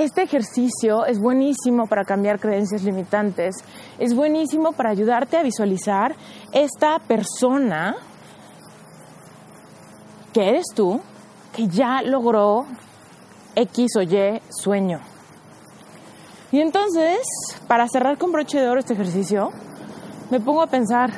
Este 0.00 0.22
ejercicio 0.22 1.04
es 1.04 1.20
buenísimo 1.20 1.86
para 1.86 2.06
cambiar 2.06 2.40
creencias 2.40 2.84
limitantes, 2.84 3.56
es 3.98 4.14
buenísimo 4.14 4.72
para 4.72 4.88
ayudarte 4.88 5.36
a 5.36 5.42
visualizar 5.42 6.14
esta 6.54 6.98
persona 7.00 7.96
que 10.32 10.48
eres 10.48 10.68
tú, 10.74 11.02
que 11.54 11.68
ya 11.68 12.00
logró 12.00 12.64
X 13.54 13.96
o 13.98 14.00
Y 14.00 14.40
sueño. 14.48 15.00
Y 16.50 16.60
entonces, 16.60 17.18
para 17.68 17.86
cerrar 17.86 18.16
con 18.16 18.32
broche 18.32 18.58
de 18.58 18.70
oro 18.70 18.80
este 18.80 18.94
ejercicio, 18.94 19.50
me 20.30 20.40
pongo 20.40 20.62
a 20.62 20.68
pensar, 20.68 21.10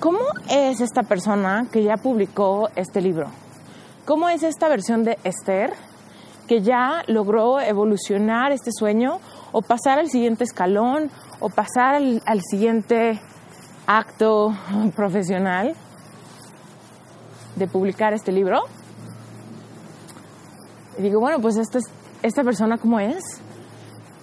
¿cómo 0.00 0.20
es 0.48 0.80
esta 0.80 1.02
persona 1.02 1.66
que 1.70 1.82
ya 1.82 1.98
publicó 1.98 2.70
este 2.76 3.02
libro? 3.02 3.26
¿Cómo 4.06 4.30
es 4.30 4.42
esta 4.42 4.70
versión 4.70 5.04
de 5.04 5.18
Esther 5.22 5.74
que 6.46 6.62
ya 6.62 7.02
logró 7.06 7.60
evolucionar 7.60 8.52
este 8.52 8.70
sueño 8.72 9.18
o 9.52 9.62
pasar 9.62 9.98
al 9.98 10.08
siguiente 10.08 10.44
escalón 10.44 11.10
o 11.40 11.48
pasar 11.48 11.94
al, 11.94 12.40
siguiente 12.42 13.20
acto 13.86 14.54
profesional 14.96 15.74
de 17.56 17.66
publicar 17.66 18.12
este 18.12 18.32
libro? 18.32 18.62
Y 20.98 21.02
digo, 21.02 21.20
bueno, 21.20 21.40
pues 21.40 21.56
esta, 21.56 21.78
esta 22.22 22.44
persona 22.44 22.78
cómo 22.78 23.00
es? 23.00 23.22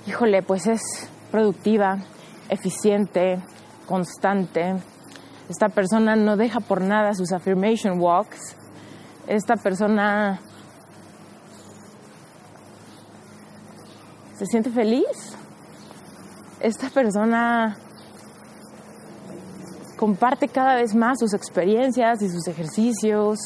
Híjole, 0.07 0.41
pues 0.43 0.67
es 0.67 0.81
productiva, 1.31 1.99
eficiente, 2.49 3.39
constante. 3.85 4.75
Esta 5.49 5.69
persona 5.69 6.15
no 6.15 6.37
deja 6.37 6.59
por 6.59 6.81
nada 6.81 7.13
sus 7.13 7.31
affirmation 7.31 7.99
walks. 7.99 8.55
Esta 9.27 9.55
persona 9.55 10.39
se 14.39 14.45
siente 14.45 14.69
feliz. 14.69 15.35
Esta 16.61 16.89
persona 16.89 17.75
comparte 19.97 20.47
cada 20.47 20.75
vez 20.75 20.95
más 20.95 21.19
sus 21.19 21.33
experiencias 21.33 22.21
y 22.21 22.29
sus 22.29 22.47
ejercicios. 22.47 23.37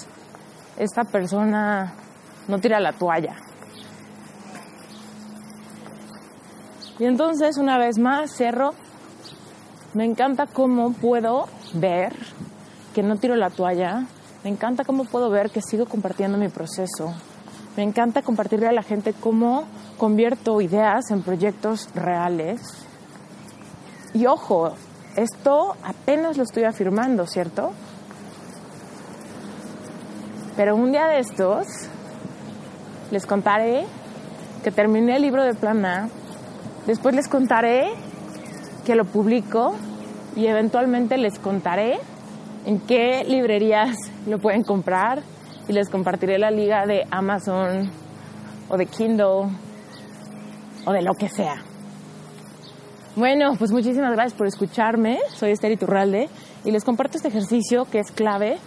Esta 0.77 1.03
persona 1.03 1.93
no 2.47 2.59
tira 2.59 2.79
la 2.79 2.93
toalla. 2.93 3.35
Y 6.99 7.05
entonces, 7.05 7.57
una 7.57 7.79
vez 7.79 7.97
más, 7.97 8.31
cierro. 8.31 8.75
Me 9.95 10.05
encanta 10.05 10.45
cómo 10.45 10.93
puedo 10.93 11.47
ver 11.73 12.15
que 12.93 13.01
no 13.01 13.17
tiro 13.17 13.35
la 13.35 13.49
toalla. 13.49 14.05
Me 14.43 14.51
encanta 14.51 14.83
cómo 14.83 15.05
puedo 15.05 15.31
ver 15.31 15.49
que 15.49 15.61
sigo 15.61 15.87
compartiendo 15.87 16.37
mi 16.37 16.49
proceso. 16.49 17.15
Me 17.75 17.81
encanta 17.81 18.21
compartirle 18.21 18.67
a 18.67 18.71
la 18.71 18.83
gente 18.83 19.13
cómo 19.13 19.65
convierto 19.97 20.61
ideas 20.61 21.09
en 21.09 21.23
proyectos 21.23 21.89
reales. 21.95 22.61
Y 24.13 24.27
ojo, 24.27 24.73
esto 25.15 25.75
apenas 25.83 26.37
lo 26.37 26.43
estoy 26.43 26.65
afirmando, 26.65 27.25
¿cierto? 27.25 27.71
Pero 30.55 30.75
un 30.75 30.91
día 30.91 31.07
de 31.07 31.19
estos 31.19 31.65
les 33.09 33.25
contaré 33.25 33.85
que 34.63 34.71
terminé 34.71 35.15
el 35.15 35.23
libro 35.23 35.43
de 35.43 35.55
Plan 35.55 35.83
A, 35.83 36.09
después 36.85 37.15
les 37.15 37.27
contaré 37.27 37.91
que 38.85 38.95
lo 38.95 39.05
publico 39.05 39.73
y 40.35 40.45
eventualmente 40.45 41.17
les 41.17 41.39
contaré 41.39 41.97
en 42.65 42.79
qué 42.79 43.23
librerías 43.23 43.95
lo 44.27 44.37
pueden 44.37 44.63
comprar 44.63 45.23
y 45.67 45.73
les 45.73 45.89
compartiré 45.89 46.37
la 46.37 46.51
liga 46.51 46.85
de 46.85 47.05
Amazon 47.11 47.89
o 48.69 48.77
de 48.77 48.85
Kindle 48.85 49.49
o 50.85 50.91
de 50.91 51.01
lo 51.01 51.13
que 51.13 51.29
sea. 51.29 51.55
Bueno, 53.15 53.55
pues 53.57 53.71
muchísimas 53.71 54.11
gracias 54.13 54.33
por 54.33 54.47
escucharme. 54.47 55.19
Soy 55.35 55.51
Esther 55.51 55.71
Iturralde 55.71 56.29
y 56.65 56.71
les 56.71 56.83
comparto 56.83 57.17
este 57.17 57.29
ejercicio 57.29 57.85
que 57.85 57.99
es 57.99 58.11
clave 58.11 58.57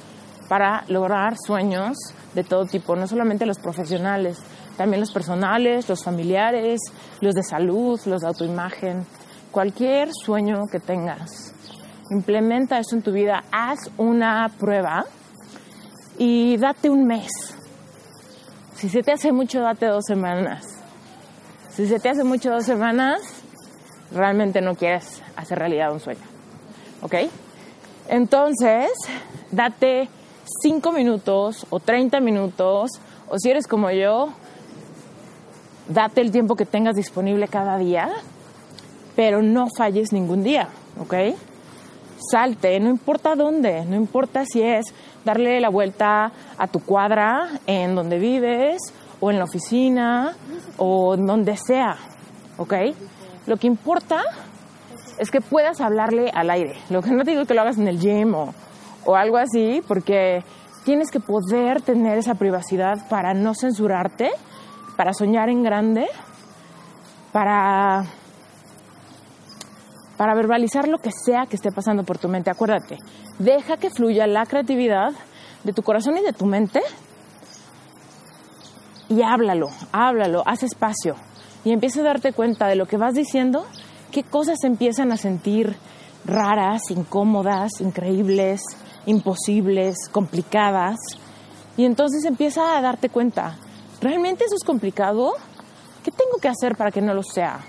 para 0.48 0.84
lograr 0.88 1.36
sueños 1.36 1.96
de 2.34 2.44
todo 2.44 2.66
tipo, 2.66 2.94
no 2.94 3.06
solamente 3.08 3.46
los 3.46 3.58
profesionales, 3.58 4.38
también 4.76 5.00
los 5.00 5.10
personales, 5.10 5.88
los 5.88 6.04
familiares, 6.04 6.80
los 7.20 7.34
de 7.34 7.42
salud, 7.42 7.98
los 8.06 8.20
de 8.20 8.28
autoimagen, 8.28 9.06
cualquier 9.50 10.10
sueño 10.12 10.62
que 10.70 10.78
tengas. 10.78 11.52
Implementa 12.10 12.78
eso 12.78 12.94
en 12.94 13.02
tu 13.02 13.10
vida, 13.10 13.42
haz 13.50 13.90
una 13.96 14.48
prueba 14.60 15.06
y 16.18 16.56
date 16.56 16.90
un 16.90 17.06
mes. 17.06 17.30
Si 18.74 18.88
se 18.88 19.02
te 19.02 19.12
hace 19.12 19.32
mucho, 19.32 19.60
date 19.60 19.86
dos 19.86 20.04
semanas. 20.06 20.64
Si 21.70 21.86
se 21.86 21.98
te 21.98 22.08
hace 22.08 22.24
mucho 22.24 22.50
dos 22.50 22.64
semanas, 22.64 23.20
realmente 24.12 24.60
no 24.60 24.74
quieres 24.74 25.22
hacer 25.36 25.58
realidad 25.58 25.92
un 25.92 26.00
sueño. 26.00 26.24
¿Ok? 27.02 27.14
Entonces, 28.08 28.90
date 29.50 30.08
5 30.62 30.92
minutos 30.92 31.66
o 31.70 31.80
30 31.80 32.20
minutos, 32.20 32.90
o 33.28 33.38
si 33.38 33.50
eres 33.50 33.66
como 33.66 33.90
yo, 33.90 34.32
date 35.88 36.20
el 36.20 36.30
tiempo 36.30 36.54
que 36.56 36.66
tengas 36.66 36.94
disponible 36.94 37.48
cada 37.48 37.78
día, 37.78 38.10
pero 39.16 39.42
no 39.42 39.66
falles 39.76 40.12
ningún 40.12 40.44
día, 40.44 40.68
¿ok? 41.00 41.14
Salte, 42.30 42.78
no 42.80 42.90
importa 42.90 43.34
dónde, 43.34 43.84
no 43.84 43.96
importa 43.96 44.44
si 44.46 44.62
es 44.62 44.86
darle 45.26 45.60
la 45.60 45.68
vuelta 45.68 46.32
a 46.56 46.66
tu 46.68 46.80
cuadra 46.80 47.48
en 47.66 47.94
donde 47.94 48.18
vives, 48.18 48.80
o 49.20 49.30
en 49.30 49.38
la 49.38 49.44
oficina, 49.44 50.34
o 50.78 51.14
en 51.14 51.26
donde 51.26 51.56
sea, 51.56 51.96
¿ok? 52.56 52.74
Lo 53.46 53.56
que 53.56 53.66
importa 53.66 54.22
es 55.18 55.30
que 55.30 55.40
puedas 55.40 55.80
hablarle 55.80 56.30
al 56.32 56.48
aire. 56.50 56.76
Lo 56.90 57.02
que 57.02 57.10
no 57.10 57.24
te 57.24 57.32
digo 57.32 57.44
que 57.44 57.54
lo 57.54 57.62
hagas 57.62 57.78
en 57.78 57.88
el 57.88 57.98
gym 57.98 58.34
o, 58.34 58.54
o 59.04 59.16
algo 59.16 59.36
así, 59.36 59.82
porque 59.86 60.44
tienes 60.84 61.10
que 61.10 61.20
poder 61.20 61.82
tener 61.82 62.18
esa 62.18 62.34
privacidad 62.34 63.08
para 63.08 63.34
no 63.34 63.54
censurarte, 63.54 64.30
para 64.96 65.12
soñar 65.12 65.48
en 65.48 65.62
grande, 65.62 66.06
para, 67.32 68.04
para 70.16 70.34
verbalizar 70.34 70.88
lo 70.88 70.98
que 70.98 71.10
sea 71.10 71.46
que 71.46 71.56
esté 71.56 71.70
pasando 71.70 72.04
por 72.04 72.18
tu 72.18 72.28
mente. 72.28 72.50
Acuérdate, 72.50 72.96
deja 73.38 73.76
que 73.76 73.90
fluya 73.90 74.26
la 74.26 74.46
creatividad 74.46 75.12
de 75.64 75.72
tu 75.72 75.82
corazón 75.82 76.16
y 76.18 76.22
de 76.22 76.32
tu 76.32 76.46
mente 76.46 76.80
y 79.08 79.22
háblalo, 79.22 79.68
háblalo, 79.92 80.42
haz 80.46 80.62
espacio 80.62 81.16
y 81.64 81.72
empieza 81.72 82.00
a 82.00 82.04
darte 82.04 82.32
cuenta 82.32 82.68
de 82.68 82.76
lo 82.76 82.86
que 82.86 82.96
vas 82.96 83.14
diciendo, 83.14 83.66
qué 84.10 84.22
cosas 84.22 84.62
empiezan 84.64 85.12
a 85.12 85.16
sentir 85.16 85.76
raras, 86.24 86.90
incómodas, 86.90 87.80
increíbles, 87.80 88.62
imposibles, 89.06 89.96
complicadas. 90.10 90.96
Y 91.76 91.84
entonces 91.84 92.24
empieza 92.24 92.76
a 92.76 92.80
darte 92.80 93.08
cuenta, 93.08 93.56
¿realmente 94.00 94.44
eso 94.44 94.54
es 94.56 94.64
complicado? 94.64 95.32
¿Qué 96.04 96.10
tengo 96.10 96.38
que 96.40 96.48
hacer 96.48 96.76
para 96.76 96.90
que 96.90 97.02
no 97.02 97.14
lo 97.14 97.22
sea? 97.22 97.60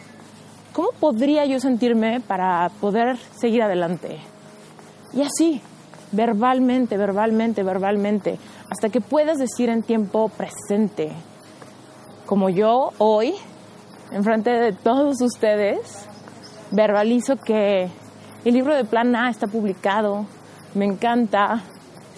¿Cómo 0.78 0.92
podría 0.92 1.44
yo 1.46 1.60
sentirme 1.60 2.20
para 2.20 2.70
poder 2.80 3.18
seguir 3.42 3.64
adelante? 3.64 4.20
Y 5.12 5.24
así, 5.24 5.60
verbalmente, 6.12 6.98
verbalmente, 6.98 7.64
verbalmente, 7.64 8.38
hasta 8.70 8.90
que 8.90 9.02
puedas 9.02 9.40
decir 9.40 9.70
en 9.70 9.82
tiempo 9.82 10.30
presente, 10.30 11.14
como 12.28 12.50
yo 12.50 12.92
hoy, 13.00 13.34
enfrente 14.12 14.52
de 14.52 14.72
todos 14.72 15.20
ustedes, 15.20 16.08
verbalizo 16.70 17.38
que 17.38 17.90
el 18.46 18.54
libro 18.54 18.76
de 18.76 18.86
Plan 18.86 19.16
A 19.16 19.32
está 19.32 19.48
publicado, 19.48 20.28
me 20.76 20.86
encanta, 20.86 21.64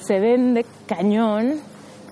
se 0.02 0.20
vende 0.20 0.66
cañón. 0.86 1.62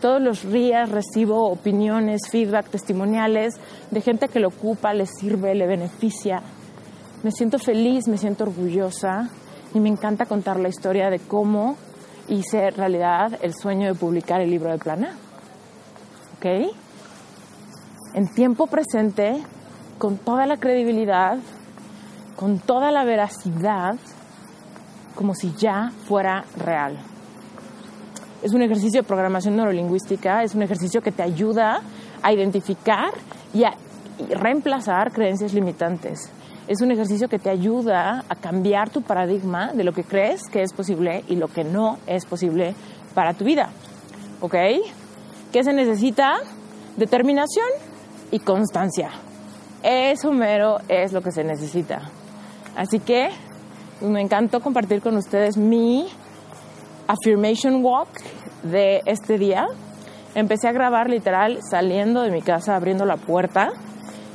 Todos 0.01 0.21
los 0.21 0.51
días 0.51 0.89
recibo 0.91 1.49
opiniones, 1.49 2.29
feedback, 2.29 2.69
testimoniales 2.69 3.55
de 3.89 4.01
gente 4.01 4.27
que 4.27 4.39
lo 4.39 4.49
ocupa, 4.49 4.93
le 4.93 5.07
sirve, 5.07 5.55
le 5.55 5.65
beneficia. 5.65 6.43
Me 7.23 7.31
siento 7.31 7.57
feliz, 7.57 8.07
me 8.07 8.19
siento 8.19 8.43
orgullosa 8.43 9.29
y 9.73 9.79
me 9.79 9.89
encanta 9.89 10.27
contar 10.27 10.59
la 10.59 10.69
historia 10.69 11.09
de 11.09 11.17
cómo 11.17 11.77
hice 12.27 12.69
realidad 12.69 13.39
el 13.41 13.55
sueño 13.55 13.87
de 13.87 13.95
publicar 13.95 14.39
el 14.39 14.51
libro 14.51 14.69
de 14.71 14.77
Plana. 14.77 15.15
¿Ok? 16.37 16.45
En 18.13 18.27
tiempo 18.35 18.67
presente, 18.67 19.41
con 19.97 20.17
toda 20.19 20.45
la 20.45 20.57
credibilidad, 20.57 21.39
con 22.35 22.59
toda 22.59 22.91
la 22.91 23.03
veracidad, 23.03 23.95
como 25.15 25.33
si 25.33 25.53
ya 25.57 25.91
fuera 26.07 26.45
real. 26.55 26.99
Es 28.43 28.53
un 28.53 28.61
ejercicio 28.61 29.01
de 29.01 29.07
programación 29.07 29.55
neurolingüística, 29.55 30.43
es 30.43 30.53
un 30.53 30.61
ejercicio 30.61 31.01
que 31.01 31.11
te 31.11 31.23
ayuda 31.23 31.81
a 32.21 32.33
identificar 32.33 33.11
y 33.53 33.63
a 33.63 33.73
reemplazar 34.29 35.11
creencias 35.11 35.53
limitantes. 35.53 36.31
Es 36.67 36.81
un 36.81 36.91
ejercicio 36.91 37.29
que 37.29 37.39
te 37.39 37.49
ayuda 37.49 38.25
a 38.27 38.35
cambiar 38.35 38.89
tu 38.89 39.01
paradigma 39.01 39.71
de 39.73 39.83
lo 39.83 39.93
que 39.93 40.03
crees 40.03 40.41
que 40.51 40.61
es 40.61 40.73
posible 40.73 41.23
y 41.27 41.35
lo 41.35 41.47
que 41.47 41.63
no 41.63 41.97
es 42.07 42.25
posible 42.25 42.75
para 43.13 43.33
tu 43.33 43.45
vida. 43.45 43.69
¿Ok? 44.41 44.55
¿Qué 45.51 45.63
se 45.63 45.73
necesita? 45.73 46.37
Determinación 46.97 47.67
y 48.31 48.39
constancia. 48.39 49.11
Eso 49.81 50.31
mero 50.31 50.79
es 50.89 51.13
lo 51.13 51.21
que 51.21 51.31
se 51.31 51.43
necesita. 51.43 52.01
Así 52.75 52.99
que 52.99 53.29
me 54.01 54.21
encantó 54.21 54.59
compartir 54.59 55.01
con 55.01 55.15
ustedes 55.15 55.57
mi 55.57 56.07
affirmation 57.07 57.83
walk 57.83 58.09
de 58.63 59.01
este 59.05 59.37
día. 59.37 59.67
Empecé 60.35 60.67
a 60.67 60.71
grabar 60.71 61.09
literal 61.09 61.59
saliendo 61.69 62.21
de 62.21 62.31
mi 62.31 62.41
casa, 62.41 62.75
abriendo 62.75 63.05
la 63.05 63.17
puerta. 63.17 63.71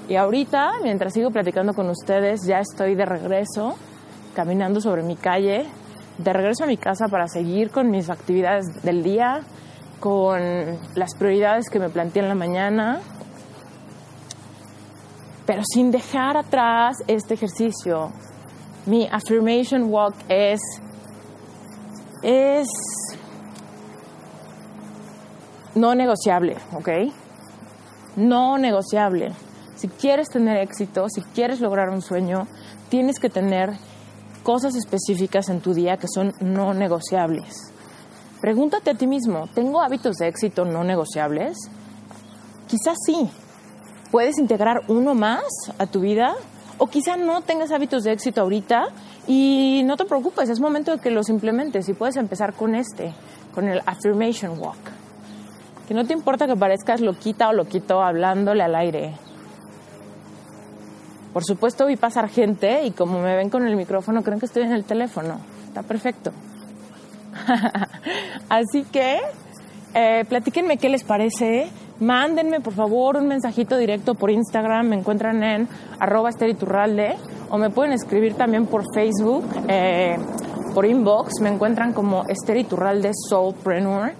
Y 0.08 0.16
ahorita, 0.16 0.72
mientras 0.82 1.12
sigo 1.12 1.30
platicando 1.30 1.74
con 1.74 1.88
ustedes, 1.88 2.40
ya 2.46 2.58
estoy 2.58 2.94
de 2.94 3.04
regreso, 3.04 3.76
caminando 4.34 4.80
sobre 4.80 5.02
mi 5.02 5.16
calle, 5.16 5.66
de 6.18 6.32
regreso 6.32 6.64
a 6.64 6.66
mi 6.66 6.76
casa 6.76 7.06
para 7.08 7.28
seguir 7.28 7.70
con 7.70 7.90
mis 7.90 8.10
actividades 8.10 8.66
del 8.82 9.02
día, 9.02 9.42
con 10.00 10.40
las 10.94 11.14
prioridades 11.16 11.70
que 11.70 11.78
me 11.78 11.88
planteé 11.88 12.22
en 12.22 12.28
la 12.28 12.34
mañana, 12.34 13.00
pero 15.46 15.62
sin 15.64 15.90
dejar 15.90 16.36
atrás 16.36 16.96
este 17.06 17.34
ejercicio 17.34 18.10
mi 18.86 19.08
affirmation 19.10 19.84
walk 19.84 20.14
es, 20.28 20.60
es 22.22 22.68
no 25.74 25.94
negociable, 25.94 26.56
¿ok? 26.72 26.88
No 28.16 28.58
negociable. 28.58 29.32
Si 29.76 29.88
quieres 29.88 30.28
tener 30.28 30.58
éxito, 30.58 31.08
si 31.08 31.22
quieres 31.22 31.60
lograr 31.60 31.90
un 31.90 32.02
sueño, 32.02 32.46
tienes 32.88 33.18
que 33.18 33.30
tener 33.30 33.70
cosas 34.42 34.74
específicas 34.76 35.48
en 35.48 35.60
tu 35.60 35.74
día 35.74 35.96
que 35.96 36.08
son 36.12 36.32
no 36.40 36.74
negociables. 36.74 37.72
Pregúntate 38.40 38.90
a 38.90 38.94
ti 38.94 39.06
mismo, 39.06 39.48
¿tengo 39.54 39.80
hábitos 39.80 40.16
de 40.16 40.28
éxito 40.28 40.64
no 40.64 40.84
negociables? 40.84 41.56
Quizás 42.66 42.96
sí. 43.06 43.30
¿Puedes 44.10 44.38
integrar 44.38 44.82
uno 44.88 45.14
más 45.14 45.44
a 45.78 45.86
tu 45.86 46.00
vida? 46.00 46.34
O 46.78 46.86
quizá 46.86 47.16
no 47.16 47.42
tengas 47.42 47.70
hábitos 47.70 48.02
de 48.02 48.12
éxito 48.12 48.40
ahorita 48.40 48.88
y 49.26 49.82
no 49.84 49.96
te 49.96 50.04
preocupes, 50.04 50.48
es 50.48 50.60
momento 50.60 50.92
de 50.92 50.98
que 50.98 51.10
los 51.10 51.28
implementes 51.28 51.88
y 51.88 51.94
puedes 51.94 52.16
empezar 52.16 52.54
con 52.54 52.74
este, 52.74 53.12
con 53.54 53.68
el 53.68 53.80
Affirmation 53.86 54.58
Walk. 54.58 54.78
Que 55.86 55.94
no 55.94 56.04
te 56.04 56.12
importa 56.12 56.46
que 56.46 56.56
parezcas 56.56 57.00
loquita 57.00 57.48
o 57.48 57.52
loquito 57.52 58.02
hablándole 58.02 58.62
al 58.62 58.74
aire. 58.74 59.14
Por 61.32 61.44
supuesto 61.44 61.86
vi 61.86 61.96
pasar 61.96 62.28
gente 62.28 62.84
y 62.84 62.90
como 62.90 63.20
me 63.20 63.36
ven 63.36 63.48
con 63.48 63.66
el 63.66 63.76
micrófono 63.76 64.22
creen 64.22 64.38
que 64.38 64.46
estoy 64.46 64.64
en 64.64 64.72
el 64.72 64.84
teléfono. 64.84 65.38
Está 65.66 65.82
perfecto. 65.82 66.32
Así 68.48 68.84
que 68.84 69.20
eh, 69.94 70.24
platíquenme 70.28 70.76
qué 70.76 70.88
les 70.88 71.04
parece 71.04 71.70
mándenme 72.02 72.60
por 72.60 72.74
favor 72.74 73.16
un 73.16 73.28
mensajito 73.28 73.76
directo 73.76 74.14
por 74.14 74.30
Instagram, 74.30 74.88
me 74.88 74.96
encuentran 74.96 75.42
en 75.42 75.68
arroba 76.00 76.30
esteriturralde 76.30 77.16
o 77.48 77.58
me 77.58 77.70
pueden 77.70 77.92
escribir 77.92 78.34
también 78.34 78.66
por 78.66 78.82
Facebook, 78.92 79.44
eh, 79.68 80.16
por 80.74 80.84
inbox, 80.84 81.40
me 81.40 81.48
encuentran 81.48 81.92
como 81.92 82.24
esteriturralde 82.28 83.12
soulpreneur. 83.28 84.12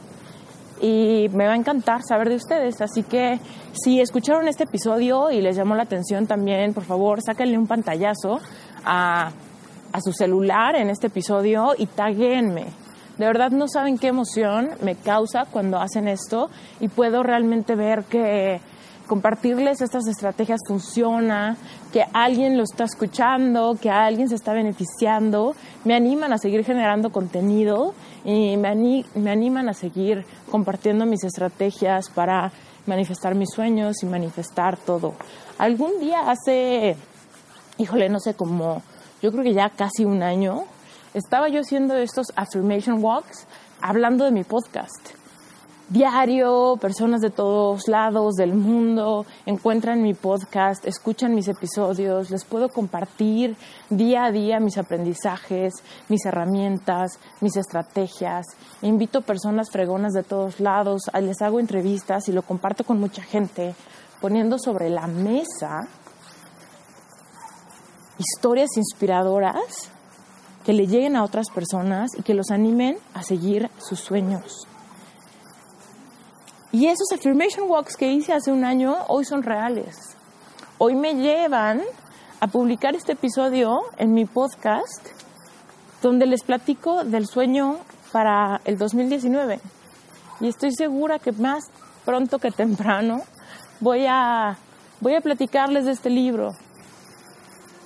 Y 0.81 1.29
me 1.33 1.47
va 1.47 1.53
a 1.53 1.57
encantar 1.57 2.03
saber 2.03 2.29
de 2.29 2.35
ustedes, 2.37 2.81
así 2.81 3.05
que 3.05 3.39
si 3.73 4.01
escucharon 4.01 4.49
este 4.49 4.65
episodio 4.65 5.31
y 5.31 5.41
les 5.41 5.55
llamó 5.55 5.77
la 5.77 5.85
atención 5.85 6.27
también, 6.27 6.75
por 6.75 6.83
favor, 6.83 7.21
sáquenle 7.23 7.57
un 7.57 7.69
pantallazo 7.69 8.41
a, 8.85 9.31
a 9.93 10.01
su 10.01 10.13
celular 10.13 10.75
en 10.75 10.91
este 10.91 11.07
episodio 11.07 11.75
y 11.79 11.87
taguenme 11.87 12.82
de 13.23 13.29
verdad 13.29 13.53
no 13.53 13.69
saben 13.69 13.99
qué 13.99 14.09
emoción 14.09 14.71
me 14.83 14.97
causa 14.97 15.45
cuando 15.49 15.79
hacen 15.79 16.09
esto 16.09 16.51
y 16.81 16.89
puedo 16.89 17.23
realmente 17.23 17.77
ver 17.77 18.03
que 18.03 18.61
compartirles 19.07 19.81
estas 19.81 20.09
estrategias 20.09 20.59
funciona, 20.67 21.57
que 21.93 22.05
alguien 22.15 22.57
lo 22.57 22.65
está 22.65 22.83
escuchando, 22.83 23.77
que 23.81 23.91
alguien 23.91 24.29
se 24.29 24.35
está 24.35 24.53
beneficiando, 24.53 25.55
me 25.85 25.95
animan 25.95 26.33
a 26.33 26.39
seguir 26.39 26.65
generando 26.65 27.13
contenido 27.13 27.95
y 28.25 28.57
me, 28.57 29.05
me 29.15 29.31
animan 29.31 29.69
a 29.69 29.75
seguir 29.75 30.27
compartiendo 30.51 31.07
mis 31.07 31.23
estrategias 31.23 32.11
para 32.11 32.51
manifestar 32.87 33.37
mis 33.37 33.51
sueños 33.51 34.03
y 34.03 34.07
manifestar 34.07 34.77
todo. 34.79 35.15
Algún 35.59 36.01
día 36.01 36.29
hace, 36.29 36.97
híjole, 37.79 38.09
no 38.09 38.19
sé, 38.19 38.35
como 38.35 38.83
yo 39.23 39.31
creo 39.31 39.45
que 39.45 39.55
ya 39.55 39.71
casi 39.71 40.05
un 40.05 40.25
año, 40.25 40.65
estaba 41.15 41.49
yo 41.49 41.61
haciendo 41.61 41.97
estos 41.97 42.33
affirmation 42.37 43.03
walks 43.03 43.47
hablando 43.81 44.25
de 44.25 44.31
mi 44.31 44.45
podcast. 44.45 45.23
Diario, 45.89 46.79
personas 46.81 47.21
de 47.21 47.29
todos 47.29 47.87
lados 47.87 48.37
del 48.37 48.55
mundo 48.55 49.27
encuentran 49.45 50.01
mi 50.01 50.15
podcast, 50.15 50.87
escuchan 50.87 51.35
mis 51.35 51.49
episodios, 51.49 52.31
les 52.31 52.47
puedo 52.47 52.71
compartir 52.71 53.57
día 53.91 54.25
a 54.25 54.33
día 54.33 54.59
mis 54.59 54.79
aprendizajes, 54.79 55.75
mis 56.09 56.25
herramientas, 56.25 57.19
mis 57.43 57.57
estrategias. 57.57 58.47
Invito 58.81 59.21
personas 59.21 59.71
fregonas 59.71 60.15
de 60.15 60.23
todos 60.23 60.61
lados, 60.61 61.03
les 61.21 61.43
hago 61.43 61.61
entrevistas 61.61 62.27
y 62.29 62.33
lo 62.33 62.41
comparto 62.41 62.85
con 62.85 62.99
mucha 62.99 63.23
gente, 63.23 63.75
poniendo 64.23 64.59
sobre 64.59 64.89
la 64.89 65.07
mesa 65.07 65.81
historias 68.17 68.71
inspiradoras 68.77 69.91
que 70.65 70.73
le 70.73 70.87
lleguen 70.87 71.17
a 71.17 71.25
otras 71.25 71.51
personas 71.51 72.11
y 72.17 72.23
que 72.23 72.35
los 72.35 72.51
animen 72.51 72.99
a 73.15 73.23
seguir 73.23 73.71
sus 73.79 74.01
sueños. 74.01 74.67
Y 76.71 76.87
esos 76.87 77.13
affirmation 77.13 77.69
walks 77.69 77.97
que 77.97 78.13
hice 78.13 78.33
hace 78.33 78.51
un 78.51 78.65
año 78.65 78.97
hoy 79.09 79.25
son 79.25 79.43
reales. 79.43 80.17
Hoy 80.79 80.95
me 80.95 81.15
llevan 81.15 81.83
a 82.41 82.47
publicar 82.47 82.95
este 82.95 83.13
episodio 83.13 83.83
en 83.99 84.15
mi 84.15 84.25
podcast 84.25 85.07
donde 86.01 86.27
les 86.27 86.43
platico 86.43 87.05
del 87.05 87.27
sueño 87.27 87.79
para 88.11 88.61
el 88.65 88.79
2019. 88.79 89.61
Y 90.41 90.49
estoy 90.49 90.73
segura 90.73 91.19
que 91.19 91.33
más 91.33 91.65
pronto 92.05 92.39
que 92.39 92.51
temprano 92.51 93.23
voy 93.81 94.07
a, 94.09 94.57
voy 95.01 95.15
a 95.15 95.21
platicarles 95.21 95.85
de 95.85 95.93
este 95.93 96.11
libro 96.11 96.53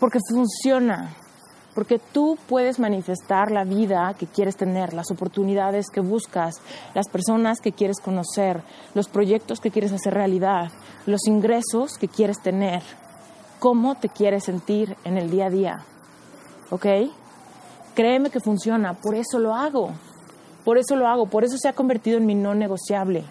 porque 0.01 0.19
funciona, 0.29 1.15
porque 1.77 1.99
tú 1.99 2.39
puedes 2.49 2.79
manifestar 2.79 3.51
la 3.51 3.65
vida 3.65 4.15
que 4.19 4.27
quieres 4.27 4.57
tener, 4.57 4.95
las 4.95 5.11
oportunidades 5.11 5.91
que 5.93 6.01
buscas, 6.01 6.55
las 6.95 7.07
personas 7.07 7.61
que 7.61 7.73
quieres 7.73 8.01
conocer, 8.01 8.63
los 8.95 9.09
proyectos 9.09 9.61
que 9.61 9.71
quieres 9.71 9.93
hacer 9.93 10.15
realidad, 10.15 10.73
los 11.05 11.27
ingresos 11.27 11.99
que 11.99 12.09
quieres 12.09 12.41
tener, 12.41 12.83
cómo 13.59 13.95
te 13.95 14.09
quieres 14.09 14.45
sentir 14.45 14.97
en 15.05 15.19
el 15.19 15.31
día 15.31 15.47
a 15.47 15.51
día. 15.51 15.75
¿Ok? 16.71 16.87
Créeme 17.95 18.31
que 18.31 18.41
funciona, 18.41 18.95
por 18.95 19.15
eso 19.15 19.39
lo 19.39 19.55
hago. 19.55 19.91
Por 20.65 20.79
eso 20.79 20.97
lo 20.97 21.07
hago, 21.07 21.27
por 21.27 21.45
eso 21.45 21.59
se 21.59 21.69
ha 21.69 21.75
convertido 21.75 22.17
en 22.17 22.25
mi 22.25 22.35
no 22.35 22.55
negociable. 22.55 23.23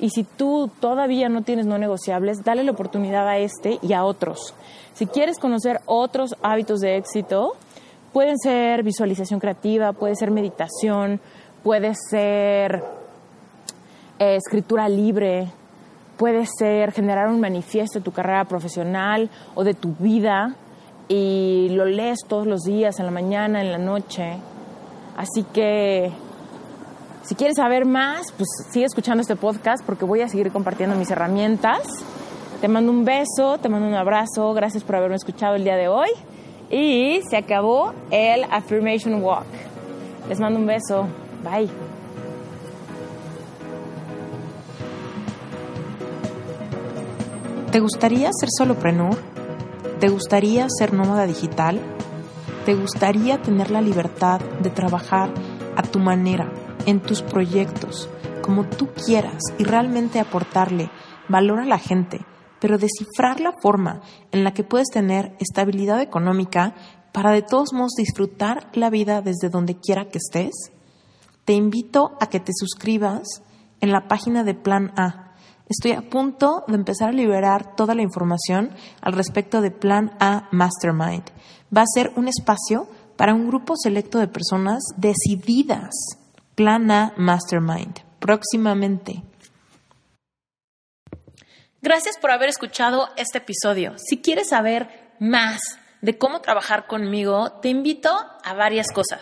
Y 0.00 0.10
si 0.10 0.24
tú 0.24 0.68
todavía 0.80 1.28
no 1.28 1.42
tienes 1.42 1.66
no 1.66 1.78
negociables, 1.78 2.42
dale 2.42 2.64
la 2.64 2.72
oportunidad 2.72 3.28
a 3.28 3.38
este 3.38 3.78
y 3.82 3.92
a 3.92 4.02
otros. 4.04 4.52
Si 4.94 5.06
quieres 5.06 5.38
conocer 5.38 5.80
otros 5.86 6.34
hábitos 6.42 6.80
de 6.80 6.96
éxito, 6.96 7.52
Pueden 8.14 8.38
ser 8.38 8.84
visualización 8.84 9.40
creativa, 9.40 9.92
puede 9.92 10.14
ser 10.14 10.30
meditación, 10.30 11.20
puede 11.64 11.94
ser 11.96 12.84
eh, 14.20 14.36
escritura 14.36 14.88
libre, 14.88 15.48
puede 16.16 16.46
ser 16.46 16.92
generar 16.92 17.26
un 17.26 17.40
manifiesto 17.40 17.98
de 17.98 18.04
tu 18.04 18.12
carrera 18.12 18.44
profesional 18.44 19.28
o 19.56 19.64
de 19.64 19.74
tu 19.74 19.96
vida 19.98 20.54
y 21.08 21.70
lo 21.72 21.86
lees 21.86 22.20
todos 22.28 22.46
los 22.46 22.62
días, 22.62 23.00
en 23.00 23.06
la 23.06 23.10
mañana, 23.10 23.60
en 23.60 23.72
la 23.72 23.78
noche. 23.78 24.36
Así 25.16 25.42
que 25.52 26.12
si 27.22 27.34
quieres 27.34 27.56
saber 27.56 27.84
más, 27.84 28.30
pues 28.36 28.46
sigue 28.70 28.86
escuchando 28.86 29.22
este 29.22 29.34
podcast 29.34 29.84
porque 29.84 30.04
voy 30.04 30.20
a 30.20 30.28
seguir 30.28 30.52
compartiendo 30.52 30.94
mis 30.94 31.10
herramientas. 31.10 31.80
Te 32.60 32.68
mando 32.68 32.92
un 32.92 33.04
beso, 33.04 33.58
te 33.58 33.68
mando 33.68 33.88
un 33.88 33.94
abrazo, 33.94 34.54
gracias 34.54 34.84
por 34.84 34.94
haberme 34.94 35.16
escuchado 35.16 35.56
el 35.56 35.64
día 35.64 35.74
de 35.74 35.88
hoy 35.88 36.10
y 36.70 37.20
se 37.28 37.36
acabó 37.36 37.92
el 38.10 38.44
Affirmation 38.44 39.22
Walk. 39.22 39.46
Les 40.28 40.40
mando 40.40 40.58
un 40.58 40.66
beso. 40.66 41.06
Bye. 41.42 41.68
¿Te 47.70 47.80
gustaría 47.80 48.30
ser 48.32 48.48
solopreneur? 48.56 49.16
¿Te 49.98 50.08
gustaría 50.08 50.66
ser 50.68 50.92
nómada 50.92 51.26
digital? 51.26 51.80
¿Te 52.64 52.74
gustaría 52.74 53.42
tener 53.42 53.70
la 53.70 53.82
libertad 53.82 54.40
de 54.60 54.70
trabajar 54.70 55.30
a 55.76 55.82
tu 55.82 55.98
manera, 55.98 56.50
en 56.86 57.00
tus 57.00 57.22
proyectos, 57.22 58.08
como 58.42 58.64
tú 58.64 58.88
quieras 59.04 59.42
y 59.58 59.64
realmente 59.64 60.20
aportarle 60.20 60.88
valor 61.28 61.60
a 61.60 61.64
la 61.64 61.78
gente? 61.78 62.20
Pero 62.64 62.78
descifrar 62.78 63.40
la 63.40 63.52
forma 63.60 64.00
en 64.32 64.42
la 64.42 64.54
que 64.54 64.64
puedes 64.64 64.88
tener 64.88 65.36
estabilidad 65.38 66.00
económica 66.00 66.74
para 67.12 67.30
de 67.30 67.42
todos 67.42 67.74
modos 67.74 67.92
disfrutar 67.94 68.70
la 68.72 68.88
vida 68.88 69.20
desde 69.20 69.50
donde 69.50 69.78
quiera 69.78 70.08
que 70.08 70.16
estés, 70.16 70.72
te 71.44 71.52
invito 71.52 72.16
a 72.22 72.30
que 72.30 72.40
te 72.40 72.52
suscribas 72.54 73.42
en 73.82 73.92
la 73.92 74.08
página 74.08 74.44
de 74.44 74.54
Plan 74.54 74.94
A. 74.96 75.34
Estoy 75.68 75.92
a 75.92 76.08
punto 76.08 76.64
de 76.66 76.76
empezar 76.76 77.10
a 77.10 77.12
liberar 77.12 77.76
toda 77.76 77.94
la 77.94 78.00
información 78.00 78.70
al 79.02 79.12
respecto 79.12 79.60
de 79.60 79.70
Plan 79.70 80.12
A 80.18 80.48
Mastermind. 80.50 81.24
Va 81.76 81.82
a 81.82 81.94
ser 81.94 82.12
un 82.16 82.28
espacio 82.28 82.86
para 83.18 83.34
un 83.34 83.46
grupo 83.46 83.74
selecto 83.76 84.18
de 84.18 84.28
personas 84.28 84.82
decididas. 84.96 85.90
Plan 86.54 86.90
A 86.90 87.12
Mastermind. 87.18 88.00
Próximamente. 88.20 89.22
Gracias 91.84 92.16
por 92.16 92.30
haber 92.30 92.48
escuchado 92.48 93.10
este 93.18 93.36
episodio. 93.36 93.92
Si 93.98 94.22
quieres 94.22 94.48
saber 94.48 95.12
más 95.18 95.60
de 96.00 96.16
cómo 96.16 96.40
trabajar 96.40 96.86
conmigo, 96.86 97.60
te 97.60 97.68
invito 97.68 98.10
a 98.42 98.54
varias 98.54 98.90
cosas. 98.90 99.20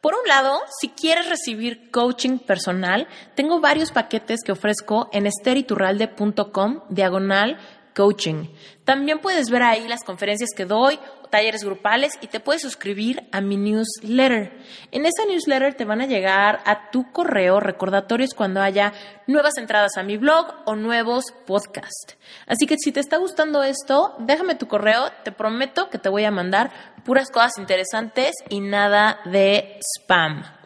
Por 0.00 0.14
un 0.14 0.26
lado, 0.26 0.58
si 0.80 0.88
quieres 0.88 1.28
recibir 1.28 1.90
coaching 1.90 2.38
personal, 2.38 3.08
tengo 3.34 3.60
varios 3.60 3.92
paquetes 3.92 4.40
que 4.42 4.52
ofrezco 4.52 5.10
en 5.12 5.26
esteriturralde.com 5.26 6.80
diagonal 6.88 7.58
coaching. 7.98 8.46
También 8.84 9.18
puedes 9.18 9.50
ver 9.50 9.64
ahí 9.64 9.88
las 9.88 10.04
conferencias 10.04 10.50
que 10.56 10.66
doy 10.66 11.00
talleres 11.30 11.64
grupales 11.64 12.12
y 12.20 12.28
te 12.28 12.38
puedes 12.38 12.62
suscribir 12.62 13.28
a 13.32 13.40
mi 13.40 13.56
newsletter. 13.56 14.56
En 14.92 15.04
esa 15.04 15.26
newsletter 15.26 15.74
te 15.74 15.84
van 15.84 16.00
a 16.00 16.06
llegar 16.06 16.60
a 16.64 16.92
tu 16.92 17.10
correo 17.10 17.58
recordatorios 17.58 18.34
cuando 18.34 18.62
haya 18.62 18.92
nuevas 19.26 19.58
entradas 19.58 19.96
a 19.96 20.04
mi 20.04 20.16
blog 20.16 20.46
o 20.64 20.76
nuevos 20.76 21.24
podcasts. 21.44 22.16
Así 22.46 22.66
que 22.66 22.76
si 22.78 22.92
te 22.92 23.00
está 23.00 23.16
gustando 23.16 23.64
esto, 23.64 24.14
déjame 24.20 24.54
tu 24.54 24.68
correo, 24.68 25.10
te 25.24 25.32
prometo 25.32 25.90
que 25.90 25.98
te 25.98 26.08
voy 26.08 26.24
a 26.24 26.30
mandar 26.30 26.70
puras 27.04 27.30
cosas 27.30 27.58
interesantes 27.58 28.36
y 28.48 28.60
nada 28.60 29.18
de 29.24 29.80
spam. 29.82 30.57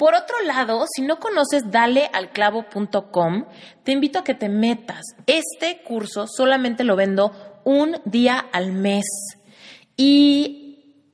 Por 0.00 0.14
otro 0.14 0.40
lado, 0.46 0.86
si 0.90 1.02
no 1.02 1.20
conoces 1.20 1.70
dalealclavo.com, 1.70 3.44
te 3.84 3.92
invito 3.92 4.18
a 4.18 4.24
que 4.24 4.32
te 4.32 4.48
metas. 4.48 5.02
Este 5.26 5.82
curso 5.82 6.26
solamente 6.26 6.84
lo 6.84 6.96
vendo 6.96 7.60
un 7.64 7.98
día 8.06 8.38
al 8.38 8.72
mes 8.72 9.04
y 9.98 11.04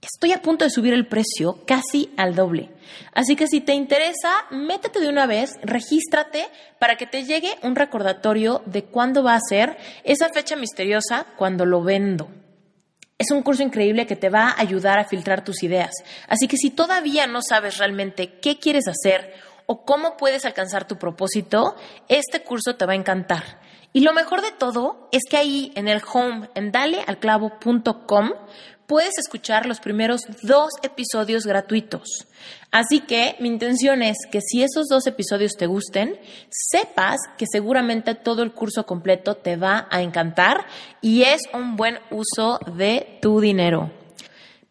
estoy 0.00 0.32
a 0.32 0.42
punto 0.42 0.64
de 0.64 0.72
subir 0.72 0.92
el 0.92 1.06
precio 1.06 1.60
casi 1.68 2.12
al 2.16 2.34
doble. 2.34 2.70
Así 3.12 3.36
que 3.36 3.46
si 3.46 3.60
te 3.60 3.74
interesa, 3.74 4.32
métete 4.50 4.98
de 4.98 5.08
una 5.08 5.26
vez, 5.26 5.52
regístrate 5.62 6.48
para 6.80 6.96
que 6.96 7.06
te 7.06 7.22
llegue 7.22 7.56
un 7.62 7.76
recordatorio 7.76 8.62
de 8.66 8.82
cuándo 8.82 9.22
va 9.22 9.36
a 9.36 9.48
ser 9.48 9.76
esa 10.02 10.30
fecha 10.30 10.56
misteriosa 10.56 11.26
cuando 11.36 11.64
lo 11.64 11.84
vendo. 11.84 12.41
Es 13.18 13.30
un 13.30 13.42
curso 13.42 13.62
increíble 13.62 14.06
que 14.06 14.16
te 14.16 14.30
va 14.30 14.48
a 14.48 14.60
ayudar 14.60 14.98
a 14.98 15.04
filtrar 15.04 15.44
tus 15.44 15.62
ideas. 15.62 15.92
Así 16.28 16.48
que 16.48 16.56
si 16.56 16.70
todavía 16.70 17.26
no 17.26 17.40
sabes 17.42 17.78
realmente 17.78 18.40
qué 18.40 18.58
quieres 18.58 18.84
hacer 18.88 19.32
o 19.66 19.84
cómo 19.84 20.16
puedes 20.16 20.44
alcanzar 20.44 20.86
tu 20.86 20.98
propósito, 20.98 21.76
este 22.08 22.42
curso 22.42 22.76
te 22.76 22.86
va 22.86 22.92
a 22.92 22.96
encantar. 22.96 23.60
Y 23.92 24.00
lo 24.00 24.12
mejor 24.12 24.40
de 24.40 24.52
todo 24.52 25.08
es 25.12 25.22
que 25.28 25.36
ahí 25.36 25.72
en 25.76 25.86
el 25.86 26.02
home, 26.12 26.48
en 26.54 26.72
dalealclavo.com, 26.72 28.30
puedes 28.92 29.16
escuchar 29.16 29.64
los 29.64 29.80
primeros 29.80 30.26
dos 30.42 30.68
episodios 30.82 31.46
gratuitos. 31.46 32.28
Así 32.70 33.00
que 33.00 33.36
mi 33.40 33.48
intención 33.48 34.02
es 34.02 34.18
que 34.30 34.42
si 34.42 34.62
esos 34.62 34.86
dos 34.88 35.06
episodios 35.06 35.52
te 35.52 35.64
gusten, 35.64 36.20
sepas 36.50 37.16
que 37.38 37.46
seguramente 37.50 38.14
todo 38.14 38.42
el 38.42 38.52
curso 38.52 38.84
completo 38.84 39.34
te 39.34 39.56
va 39.56 39.88
a 39.90 40.02
encantar 40.02 40.66
y 41.00 41.22
es 41.22 41.40
un 41.54 41.76
buen 41.76 42.00
uso 42.10 42.58
de 42.76 43.18
tu 43.22 43.40
dinero. 43.40 43.90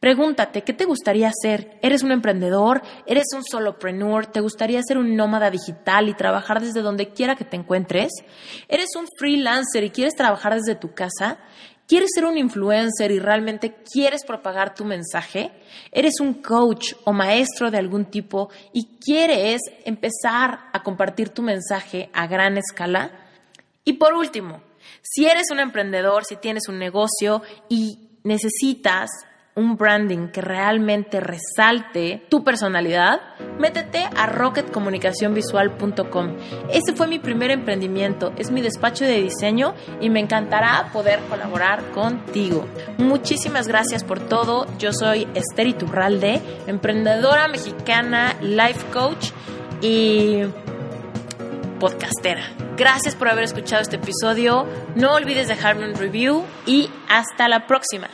Pregúntate, 0.01 0.63
¿qué 0.63 0.73
te 0.73 0.85
gustaría 0.85 1.29
hacer? 1.29 1.77
¿Eres 1.83 2.01
un 2.01 2.11
emprendedor? 2.11 2.81
¿Eres 3.05 3.25
un 3.35 3.43
solopreneur? 3.43 4.25
¿Te 4.25 4.39
gustaría 4.39 4.81
ser 4.81 4.97
un 4.97 5.15
nómada 5.15 5.51
digital 5.51 6.09
y 6.09 6.15
trabajar 6.15 6.59
desde 6.59 6.81
donde 6.81 7.09
quiera 7.09 7.35
que 7.35 7.45
te 7.45 7.55
encuentres? 7.55 8.11
¿Eres 8.67 8.89
un 8.97 9.05
freelancer 9.17 9.83
y 9.83 9.91
quieres 9.91 10.15
trabajar 10.15 10.55
desde 10.55 10.73
tu 10.73 10.95
casa? 10.95 11.37
¿Quieres 11.91 12.11
ser 12.15 12.23
un 12.23 12.37
influencer 12.37 13.11
y 13.11 13.19
realmente 13.19 13.75
quieres 13.83 14.23
propagar 14.23 14.73
tu 14.73 14.85
mensaje? 14.85 15.51
¿Eres 15.91 16.21
un 16.21 16.35
coach 16.35 16.93
o 17.03 17.11
maestro 17.11 17.69
de 17.69 17.79
algún 17.79 18.05
tipo 18.05 18.49
y 18.71 18.97
quieres 18.97 19.59
empezar 19.83 20.69
a 20.71 20.83
compartir 20.83 21.31
tu 21.31 21.41
mensaje 21.41 22.09
a 22.13 22.27
gran 22.27 22.57
escala? 22.57 23.11
Y 23.83 23.91
por 23.91 24.13
último, 24.13 24.61
si 25.01 25.25
eres 25.25 25.51
un 25.51 25.59
emprendedor, 25.59 26.23
si 26.23 26.37
tienes 26.37 26.69
un 26.69 26.79
negocio 26.79 27.41
y 27.67 28.11
necesitas 28.23 29.09
un 29.55 29.75
branding 29.75 30.27
que 30.27 30.41
realmente 30.41 31.19
resalte 31.19 32.25
tu 32.29 32.43
personalidad, 32.43 33.19
métete 33.59 34.07
a 34.15 34.27
rocketcomunicacionvisual.com. 34.27 36.37
Ese 36.69 36.93
fue 36.93 37.07
mi 37.07 37.19
primer 37.19 37.51
emprendimiento, 37.51 38.33
es 38.37 38.51
mi 38.51 38.61
despacho 38.61 39.05
de 39.05 39.21
diseño 39.21 39.73
y 39.99 40.09
me 40.09 40.19
encantará 40.19 40.89
poder 40.93 41.19
colaborar 41.29 41.83
contigo. 41.91 42.65
Muchísimas 42.97 43.67
gracias 43.67 44.03
por 44.03 44.19
todo. 44.19 44.67
Yo 44.77 44.93
soy 44.93 45.27
Esther 45.33 45.67
Iturralde, 45.67 46.41
emprendedora 46.67 47.47
mexicana, 47.47 48.35
life 48.41 48.85
coach 48.93 49.31
y 49.81 50.43
podcastera. 51.79 52.43
Gracias 52.77 53.15
por 53.15 53.27
haber 53.27 53.43
escuchado 53.43 53.81
este 53.81 53.97
episodio. 53.97 54.65
No 54.95 55.15
olvides 55.15 55.47
dejarme 55.47 55.89
un 55.89 55.95
review 55.95 56.45
y 56.65 56.89
hasta 57.09 57.49
la 57.49 57.67
próxima. 57.67 58.07